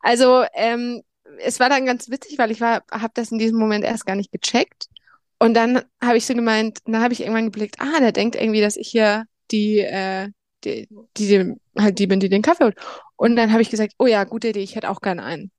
[0.00, 1.02] Also ähm,
[1.38, 4.16] es war dann ganz witzig, weil ich war, habe das in diesem Moment erst gar
[4.16, 4.88] nicht gecheckt.
[5.38, 8.60] Und dann habe ich so gemeint, dann habe ich irgendwann geblickt, ah, der denkt irgendwie,
[8.60, 10.28] dass ich hier die, äh,
[10.64, 12.76] die, die, halt die bin, die den Kaffee holt.
[13.16, 15.50] Und dann habe ich gesagt, oh ja, gute Idee, ich hätte auch gerne einen.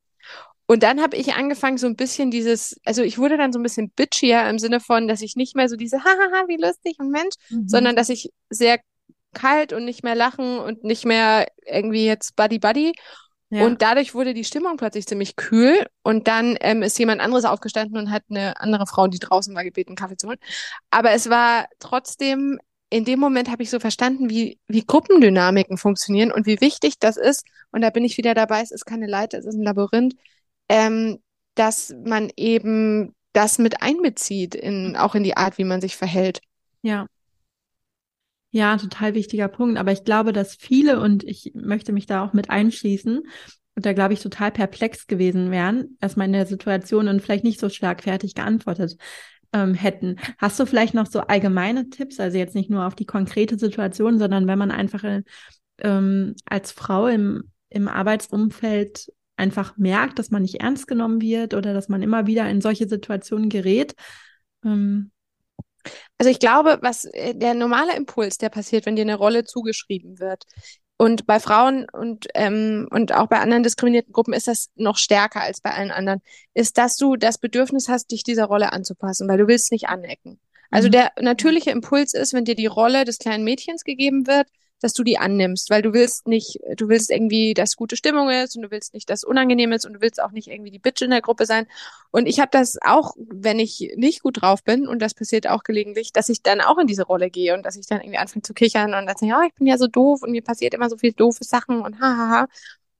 [0.68, 3.64] Und dann habe ich angefangen, so ein bisschen dieses, also ich wurde dann so ein
[3.64, 7.12] bisschen bitchier im Sinne von, dass ich nicht mehr so diese, hahaha, wie lustig und
[7.12, 7.68] Mensch, mhm.
[7.68, 8.80] sondern dass ich sehr
[9.34, 12.94] kalt und nicht mehr lachen und nicht mehr irgendwie jetzt Buddy Buddy.
[13.50, 13.66] Ja.
[13.66, 15.86] Und dadurch wurde die Stimmung plötzlich ziemlich kühl.
[16.02, 19.64] Und dann ähm, ist jemand anderes aufgestanden und hat eine andere Frau, die draußen war,
[19.64, 20.40] gebeten, Kaffee zu holen.
[20.90, 26.32] Aber es war trotzdem, in dem Moment habe ich so verstanden, wie, wie Gruppendynamiken funktionieren
[26.32, 27.46] und wie wichtig das ist.
[27.72, 30.16] Und da bin ich wieder dabei, es ist keine Leiter, es ist ein Labyrinth,
[30.70, 31.20] ähm,
[31.56, 36.42] dass man eben das mit einbezieht, in, auch in die Art, wie man sich verhält.
[36.82, 37.08] Ja.
[38.52, 39.78] Ja, total wichtiger Punkt.
[39.78, 43.24] Aber ich glaube, dass viele, und ich möchte mich da auch mit einschließen,
[43.76, 47.60] und da glaube ich total perplex gewesen wären, erstmal in der Situation und vielleicht nicht
[47.60, 48.96] so schlagfertig geantwortet
[49.52, 50.18] ähm, hätten.
[50.38, 54.18] Hast du vielleicht noch so allgemeine Tipps, also jetzt nicht nur auf die konkrete Situation,
[54.18, 55.04] sondern wenn man einfach
[55.80, 61.74] ähm, als Frau im, im Arbeitsumfeld einfach merkt, dass man nicht ernst genommen wird oder
[61.74, 63.96] dass man immer wieder in solche Situationen gerät.
[64.64, 65.12] Ähm,
[66.18, 70.20] also ich glaube, was äh, der normale Impuls, der passiert, wenn dir eine Rolle zugeschrieben
[70.20, 70.46] wird,
[70.98, 75.42] und bei Frauen und, ähm, und auch bei anderen diskriminierten Gruppen ist das noch stärker
[75.42, 76.22] als bei allen anderen,
[76.54, 80.40] ist, dass du das Bedürfnis hast, dich dieser Rolle anzupassen, weil du willst nicht anecken.
[80.72, 80.94] Also mhm.
[80.94, 84.48] der natürliche Impuls ist, wenn dir die Rolle des kleinen Mädchens gegeben wird,
[84.82, 88.56] dass du die annimmst, weil du willst nicht, du willst irgendwie, dass gute Stimmung ist
[88.56, 91.02] und du willst nicht, dass unangenehm ist und du willst auch nicht irgendwie die Bitch
[91.02, 91.68] in der Gruppe sein.
[92.12, 95.64] Und ich habe das auch, wenn ich nicht gut drauf bin und das passiert auch
[95.64, 98.44] gelegentlich, dass ich dann auch in diese Rolle gehe und dass ich dann irgendwie anfange
[98.44, 100.90] zu kichern und dann sage, ja, ich bin ja so doof und mir passiert immer
[100.90, 102.48] so viel doofe Sachen und hahaha.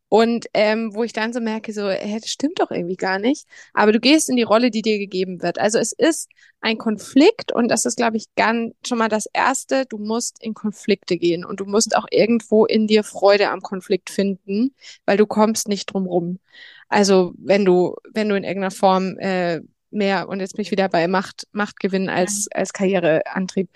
[0.08, 3.48] Und ähm, wo ich dann so merke, so, hey, das stimmt doch irgendwie gar nicht.
[3.74, 5.60] Aber du gehst in die Rolle, die dir gegeben wird.
[5.60, 6.30] Also es ist
[6.62, 9.86] ein Konflikt und das ist, glaube ich, ganz schon mal das Erste.
[9.88, 14.10] Du musst in Konflikte gehen und du musst auch irgendwo in dir Freude am Konflikt
[14.10, 16.40] finden, weil du kommst nicht drum rum.
[16.88, 20.90] Also wenn du, wenn du in irgendeiner Form äh, mehr, und jetzt bin ich wieder
[20.90, 23.70] bei Macht, Macht gewinnen als, als Karriereantrieb.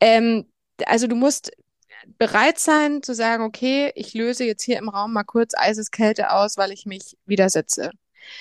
[0.00, 0.46] Ähm,
[0.86, 1.52] also du musst
[2.18, 6.56] bereit sein zu sagen, okay, ich löse jetzt hier im Raum mal kurz Eiseskälte aus,
[6.56, 7.90] weil ich mich widersetze.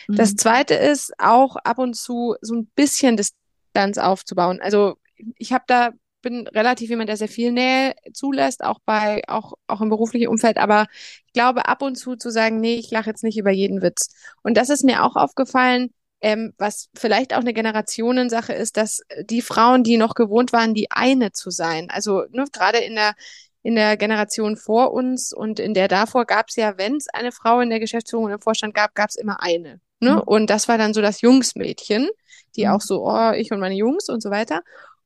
[0.08, 0.15] Mhm.
[0.15, 4.60] Das zweite ist auch ab und zu so ein bisschen Distanz aufzubauen.
[4.62, 4.98] Also
[5.38, 5.91] ich habe da
[6.22, 10.58] bin relativ jemand, der sehr viel Nähe zulässt, auch bei, auch, auch im beruflichen Umfeld,
[10.58, 10.88] aber
[11.28, 14.10] ich glaube, ab und zu zu sagen, nee, ich lache jetzt nicht über jeden Witz.
[14.43, 19.41] Und das ist mir auch aufgefallen, ähm, was vielleicht auch eine Generationensache ist, dass die
[19.41, 23.13] Frauen, die noch gewohnt waren, die eine zu sein, also nur ne, gerade in der
[23.62, 27.32] in der Generation vor uns und in der davor gab es ja, wenn es eine
[27.32, 29.82] Frau in der Geschäftsführung und im Vorstand gab, gab es immer eine.
[30.00, 30.13] Ne?
[30.15, 30.19] Mhm.
[30.19, 32.10] Und das war dann so das Jungsmädchen,
[32.56, 32.72] die mhm.
[32.72, 34.62] auch so, oh, ich und meine Jungs und so weiter.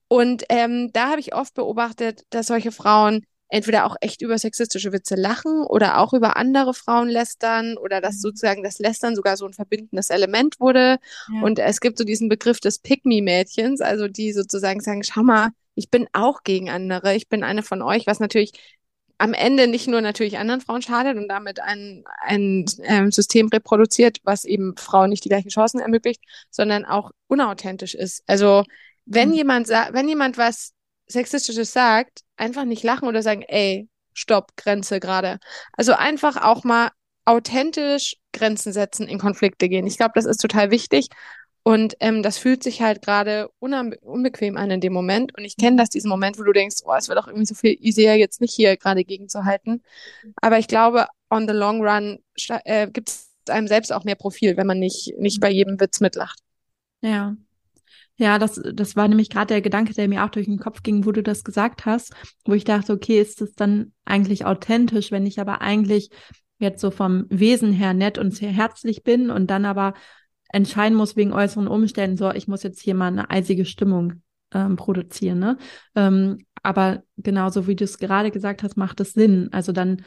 [0.08, 4.92] Und ähm, da habe ich oft beobachtet, dass solche Frauen entweder auch echt über sexistische
[4.92, 8.20] Witze lachen oder auch über andere Frauen lästern oder dass mhm.
[8.20, 10.98] sozusagen das Lästern sogar so ein verbindendes Element wurde.
[11.32, 11.42] Ja.
[11.42, 15.90] Und es gibt so diesen Begriff des Pick-Me-Mädchens, also die sozusagen sagen, schau mal, ich
[15.90, 18.52] bin auch gegen andere, ich bin eine von euch, was natürlich
[19.18, 24.18] am Ende nicht nur natürlich anderen Frauen schadet und damit ein, ein ähm, System reproduziert,
[24.24, 28.24] was eben Frauen nicht die gleichen Chancen ermöglicht, sondern auch unauthentisch ist.
[28.28, 28.64] Also
[29.06, 29.36] wenn mhm.
[29.36, 30.74] jemand sagt, wenn jemand was
[31.08, 35.40] Sexistisches sagt, einfach nicht lachen oder sagen, ey, stopp, Grenze gerade.
[35.74, 36.90] Also einfach auch mal
[37.26, 39.88] authentisch Grenzen setzen, in Konflikte gehen.
[39.88, 41.08] Ich glaube, das ist total wichtig.
[41.66, 45.36] Und ähm, das fühlt sich halt gerade unbequem an in dem Moment.
[45.38, 47.56] Und ich kenne das, diesen Moment, wo du denkst, oh, es wäre doch irgendwie so
[47.56, 49.82] viel easier, jetzt nicht hier gerade gegenzuhalten.
[50.42, 52.20] Aber ich glaube, on the long run
[52.66, 56.02] äh, gibt es einem selbst auch mehr Profil, wenn man nicht, nicht bei jedem Witz
[56.02, 56.40] mitlacht.
[57.02, 57.36] Ja.
[58.18, 61.06] Ja, das, das war nämlich gerade der Gedanke, der mir auch durch den Kopf ging,
[61.06, 62.14] wo du das gesagt hast,
[62.46, 66.10] wo ich dachte, okay, ist das dann eigentlich authentisch, wenn ich aber eigentlich
[66.60, 69.96] jetzt so vom Wesen her nett und sehr herzlich bin und dann aber
[70.54, 74.22] entscheiden muss wegen äußeren Umständen, so, ich muss jetzt hier mal eine eisige Stimmung
[74.54, 75.40] ähm, produzieren.
[75.40, 75.58] Ne?
[75.96, 79.50] Ähm, aber genauso wie du es gerade gesagt hast, macht es Sinn.
[79.52, 80.04] Also dann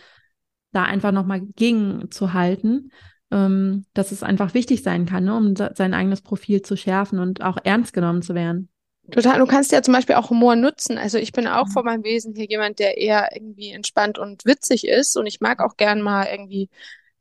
[0.72, 2.92] da einfach nochmal gegenzuhalten,
[3.30, 7.42] ähm, dass es einfach wichtig sein kann, ne, um sein eigenes Profil zu schärfen und
[7.42, 8.68] auch ernst genommen zu werden.
[9.10, 9.38] Total.
[9.38, 10.98] Du kannst ja zum Beispiel auch Humor nutzen.
[10.98, 14.86] Also ich bin auch von meinem Wesen hier jemand, der eher irgendwie entspannt und witzig
[14.86, 15.16] ist.
[15.16, 16.68] Und ich mag auch gern mal irgendwie,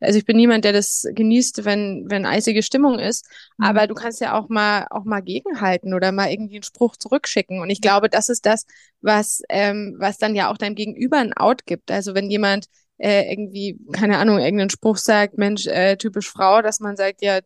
[0.06, 3.28] also ich bin niemand, der das genießt, wenn, wenn eisige Stimmung ist.
[3.58, 3.66] Mhm.
[3.66, 7.60] Aber du kannst ja auch mal, auch mal gegenhalten oder mal irgendwie einen Spruch zurückschicken.
[7.62, 8.66] Und ich glaube, das ist das,
[9.02, 11.92] was, ähm, was dann ja auch deinem Gegenüber ein Out gibt.
[11.92, 16.80] Also wenn jemand äh, irgendwie, keine Ahnung, irgendeinen Spruch sagt, Mensch, äh, typisch Frau, dass
[16.80, 17.40] man sagt, ja,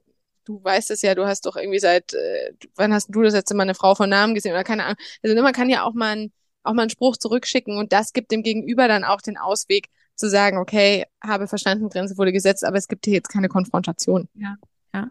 [0.45, 3.55] du weißt es ja, du hast doch irgendwie seit, äh, wann hast du das letzte
[3.55, 4.97] Mal eine Frau von Namen gesehen oder keine Ahnung.
[5.24, 6.34] Also man kann ja auch mal, ein,
[6.64, 9.89] auch mal einen Spruch zurückschicken und das gibt dem Gegenüber dann auch den Ausweg
[10.20, 14.28] zu sagen, okay, habe verstanden, Grenze wurde gesetzt, aber es gibt hier jetzt keine Konfrontation.
[14.36, 14.55] Ja,
[14.93, 15.09] ja.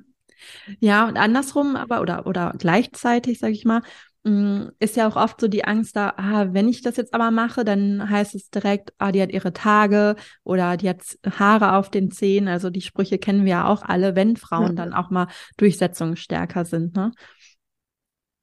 [0.78, 3.82] Ja, und andersrum, aber oder, oder gleichzeitig, sage ich mal,
[4.28, 7.30] Mm, ist ja auch oft so die Angst da, ah, wenn ich das jetzt aber
[7.30, 11.02] mache, dann heißt es direkt, ah, die hat ihre Tage oder die hat
[11.38, 12.48] Haare auf den Zehen.
[12.48, 14.84] Also die Sprüche kennen wir ja auch alle, wenn Frauen ja.
[14.84, 17.12] dann auch mal durchsetzungsstärker sind, ne?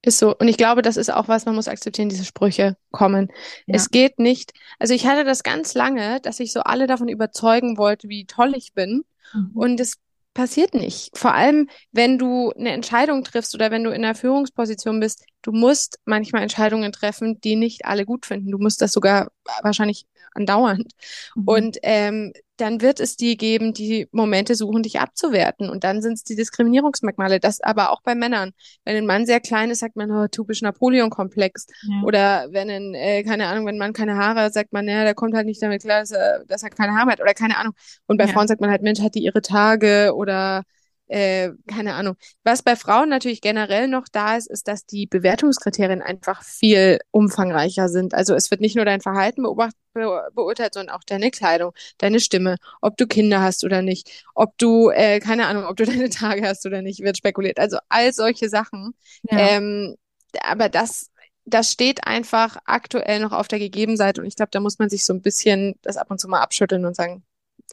[0.05, 0.35] Ist so.
[0.37, 3.29] Und ich glaube, das ist auch was, man muss akzeptieren, diese Sprüche kommen.
[3.65, 3.75] Ja.
[3.75, 4.53] Es geht nicht.
[4.77, 8.53] Also ich hatte das ganz lange, dass ich so alle davon überzeugen wollte, wie toll
[8.55, 9.03] ich bin.
[9.33, 9.51] Mhm.
[9.55, 9.97] Und es
[10.35, 11.17] passiert nicht.
[11.17, 15.51] Vor allem, wenn du eine Entscheidung triffst oder wenn du in einer Führungsposition bist, du
[15.51, 18.51] musst manchmal Entscheidungen treffen, die nicht alle gut finden.
[18.51, 19.31] Du musst das sogar
[19.63, 20.91] wahrscheinlich andauernd.
[21.35, 21.43] Mhm.
[21.47, 25.69] Und ähm, dann wird es die geben, die Momente suchen, dich abzuwerten.
[25.69, 27.39] Und dann sind es die Diskriminierungsmerkmale.
[27.39, 28.51] Das aber auch bei Männern.
[28.85, 31.67] Wenn ein Mann sehr klein ist, sagt man, oh, typisch Napoleon-Komplex.
[31.83, 32.01] Ja.
[32.03, 35.03] Oder wenn ein, äh, keine Ahnung, wenn ein Mann keine Haare hat, sagt man, naja,
[35.03, 37.21] der kommt halt nicht damit klar, dass er, dass er keine Haare hat.
[37.21, 37.73] Oder keine Ahnung.
[38.07, 38.31] Und bei ja.
[38.31, 40.63] Frauen sagt man halt, Mensch, hat die ihre Tage oder
[41.07, 42.15] äh, keine Ahnung.
[42.43, 47.89] Was bei Frauen natürlich generell noch da ist, ist, dass die Bewertungskriterien einfach viel umfangreicher
[47.89, 48.13] sind.
[48.13, 52.19] Also es wird nicht nur dein Verhalten beobacht, be beurteilt, sondern auch deine Kleidung, deine
[52.19, 56.09] Stimme, ob du Kinder hast oder nicht, ob du, äh, keine Ahnung, ob du deine
[56.09, 57.59] Tage hast oder nicht, wird spekuliert.
[57.59, 58.93] Also all solche Sachen.
[59.23, 59.39] Ja.
[59.39, 59.95] Ähm,
[60.41, 61.11] aber das
[61.47, 65.05] das steht einfach aktuell noch auf der Gegebenseite und ich glaube, da muss man sich
[65.05, 67.23] so ein bisschen das ab und zu mal abschütteln und sagen,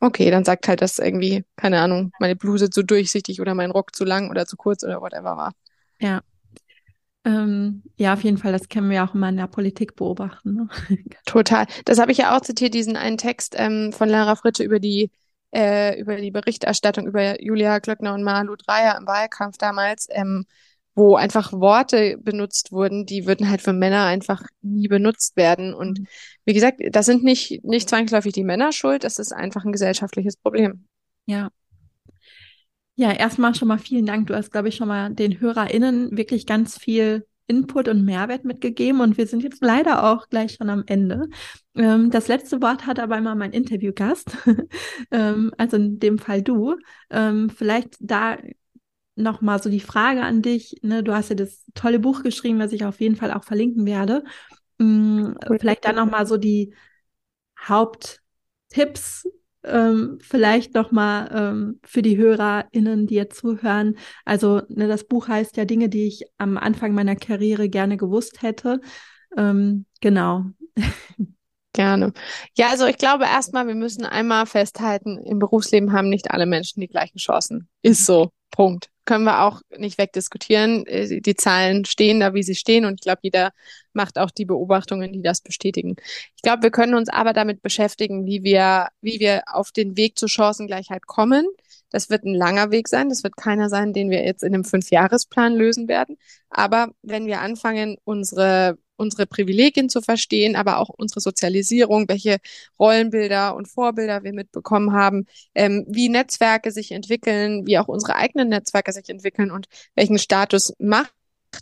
[0.01, 3.95] Okay, dann sagt halt, dass irgendwie, keine Ahnung, meine Bluse zu durchsichtig oder mein Rock
[3.95, 5.53] zu lang oder zu kurz oder whatever war.
[6.01, 6.23] Ja.
[7.25, 10.55] Ähm, ja, auf jeden Fall, das können wir auch immer in der Politik beobachten.
[10.55, 10.69] Ne?
[11.27, 11.67] Total.
[11.85, 15.11] Das habe ich ja auch zitiert, diesen einen Text ähm, von Lara Fritte über die
[15.55, 20.09] äh, über die Berichterstattung über Julia Glöckner und Malu Dreyer im Wahlkampf damals.
[20.11, 20.47] Ähm,
[20.95, 25.73] wo einfach Worte benutzt wurden, die würden halt für Männer einfach nie benutzt werden.
[25.75, 26.07] Und mhm.
[26.45, 30.37] wie gesagt, das sind nicht, nicht zwangsläufig die Männer schuld, das ist einfach ein gesellschaftliches
[30.37, 30.87] Problem.
[31.27, 31.49] Ja.
[32.95, 34.27] Ja, erstmal schon mal vielen Dank.
[34.27, 39.01] Du hast, glaube ich, schon mal den HörerInnen wirklich ganz viel Input und Mehrwert mitgegeben
[39.01, 41.29] und wir sind jetzt leider auch gleich schon am Ende.
[41.75, 44.37] Ähm, das letzte Wort hat aber immer mein Interviewgast,
[45.11, 46.77] ähm, also in dem Fall du.
[47.11, 48.37] Ähm, vielleicht da
[49.17, 50.77] nochmal so die Frage an dich.
[50.83, 51.03] Ne?
[51.03, 54.25] Du hast ja das tolle Buch geschrieben, was ich auf jeden Fall auch verlinken werde.
[54.81, 56.75] Hm, vielleicht dann nochmal so die
[57.61, 59.27] Haupttipps,
[59.65, 63.97] ähm, vielleicht nochmal ähm, für die HörerInnen, die jetzt zuhören.
[64.25, 68.43] Also, ne, das Buch heißt ja Dinge, die ich am Anfang meiner Karriere gerne gewusst
[68.43, 68.81] hätte.
[69.37, 70.45] Ähm, genau.
[71.75, 72.13] Gerne.
[72.55, 76.83] Ja, also ich glaube erstmal, wir müssen einmal festhalten, im Berufsleben haben nicht alle Menschen
[76.83, 77.67] die gleichen Chancen.
[77.81, 78.31] Ist so.
[78.53, 80.87] Punkt können wir auch nicht wegdiskutieren.
[80.87, 83.53] Äh, die Zahlen stehen da, wie sie stehen und ich glaube, jeder
[83.93, 85.97] macht auch die Beobachtungen, die das bestätigen.
[86.37, 90.19] Ich glaube, wir können uns aber damit beschäftigen, wie wir, wie wir auf den Weg
[90.19, 91.47] zur Chancengleichheit kommen.
[91.91, 93.11] Das wird ein langer Weg sein.
[93.11, 96.17] Das wird keiner sein, den wir jetzt in einem Fünfjahresplan lösen werden.
[96.49, 102.39] Aber wenn wir anfangen, unsere unsere Privilegien zu verstehen, aber auch unsere Sozialisierung, welche
[102.79, 108.49] Rollenbilder und Vorbilder wir mitbekommen haben, ähm, wie Netzwerke sich entwickeln, wie auch unsere eigenen
[108.49, 111.13] Netzwerke sich entwickeln und welchen Status Macht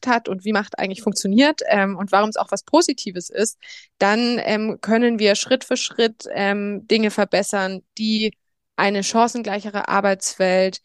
[0.06, 3.58] hat und wie Macht eigentlich funktioniert ähm, und warum es auch was Positives ist,
[3.98, 8.32] dann ähm, können wir Schritt für Schritt ähm, Dinge verbessern, die
[8.76, 10.80] eine chancengleichere Arbeitswelt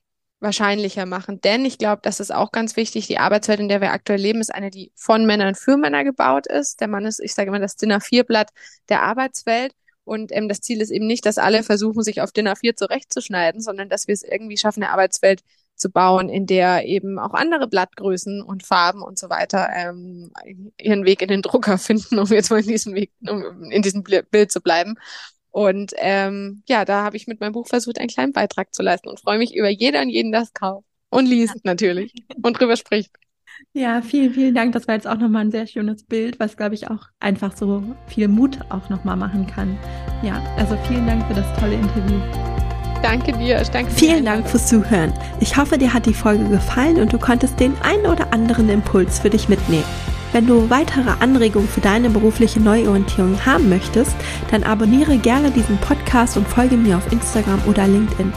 [0.45, 1.41] wahrscheinlicher machen.
[1.41, 3.07] Denn ich glaube, das ist auch ganz wichtig.
[3.07, 6.47] Die Arbeitswelt, in der wir aktuell leben, ist eine, die von Männern für Männer gebaut
[6.47, 6.79] ist.
[6.79, 8.51] Der Mann ist, ich sage immer, das Dinner 4 Blatt
[8.87, 9.73] der Arbeitswelt.
[10.05, 13.59] Und ähm, das Ziel ist eben nicht, dass alle versuchen, sich auf Dinner 4 zurechtzuschneiden,
[13.59, 15.41] sondern dass wir es irgendwie schaffen, eine Arbeitswelt
[15.75, 20.31] zu bauen, in der eben auch andere Blattgrößen und Farben und so weiter ähm,
[20.79, 24.03] ihren Weg in den Drucker finden, um jetzt mal in diesem Weg, um in diesem
[24.03, 24.95] Bild zu bleiben.
[25.55, 29.07] Und ähm, ja, da habe ich mit meinem Buch versucht, einen kleinen Beitrag zu leisten
[29.07, 32.11] und freue mich über jeder und jeden, das kauft und liest natürlich
[32.43, 33.15] und drüber spricht.
[33.71, 34.73] Ja, vielen, vielen Dank.
[34.73, 37.83] Das war jetzt auch nochmal ein sehr schönes Bild, was, glaube ich, auch einfach so
[38.07, 39.77] viel Mut auch nochmal machen kann.
[40.23, 42.19] Ja, also vielen Dank für das tolle Interview.
[43.01, 43.63] Danke dir.
[43.71, 45.13] Danke Vielen Dank fürs Zuhören.
[45.39, 49.19] Ich hoffe, dir hat die Folge gefallen und du konntest den einen oder anderen Impuls
[49.19, 49.85] für dich mitnehmen.
[50.35, 54.13] Wenn du weitere Anregungen für deine berufliche Neuorientierung haben möchtest,
[54.51, 58.33] dann abonniere gerne diesen Podcast und folge mir auf Instagram oder LinkedIn.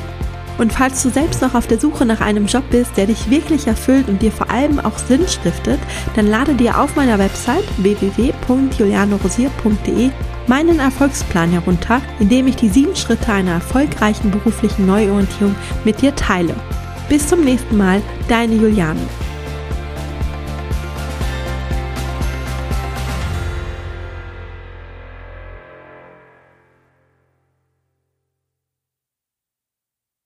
[0.59, 3.67] Und falls du selbst noch auf der Suche nach einem Job bist, der dich wirklich
[3.67, 5.81] erfüllt und dir vor allem auch Sinn stiftet,
[6.15, 10.11] dann lade dir auf meiner Website www.julianorosier.de
[10.47, 16.15] meinen Erfolgsplan herunter, in dem ich die sieben Schritte einer erfolgreichen beruflichen Neuorientierung mit dir
[16.15, 16.55] teile.
[17.09, 19.01] Bis zum nächsten Mal, deine Juliane.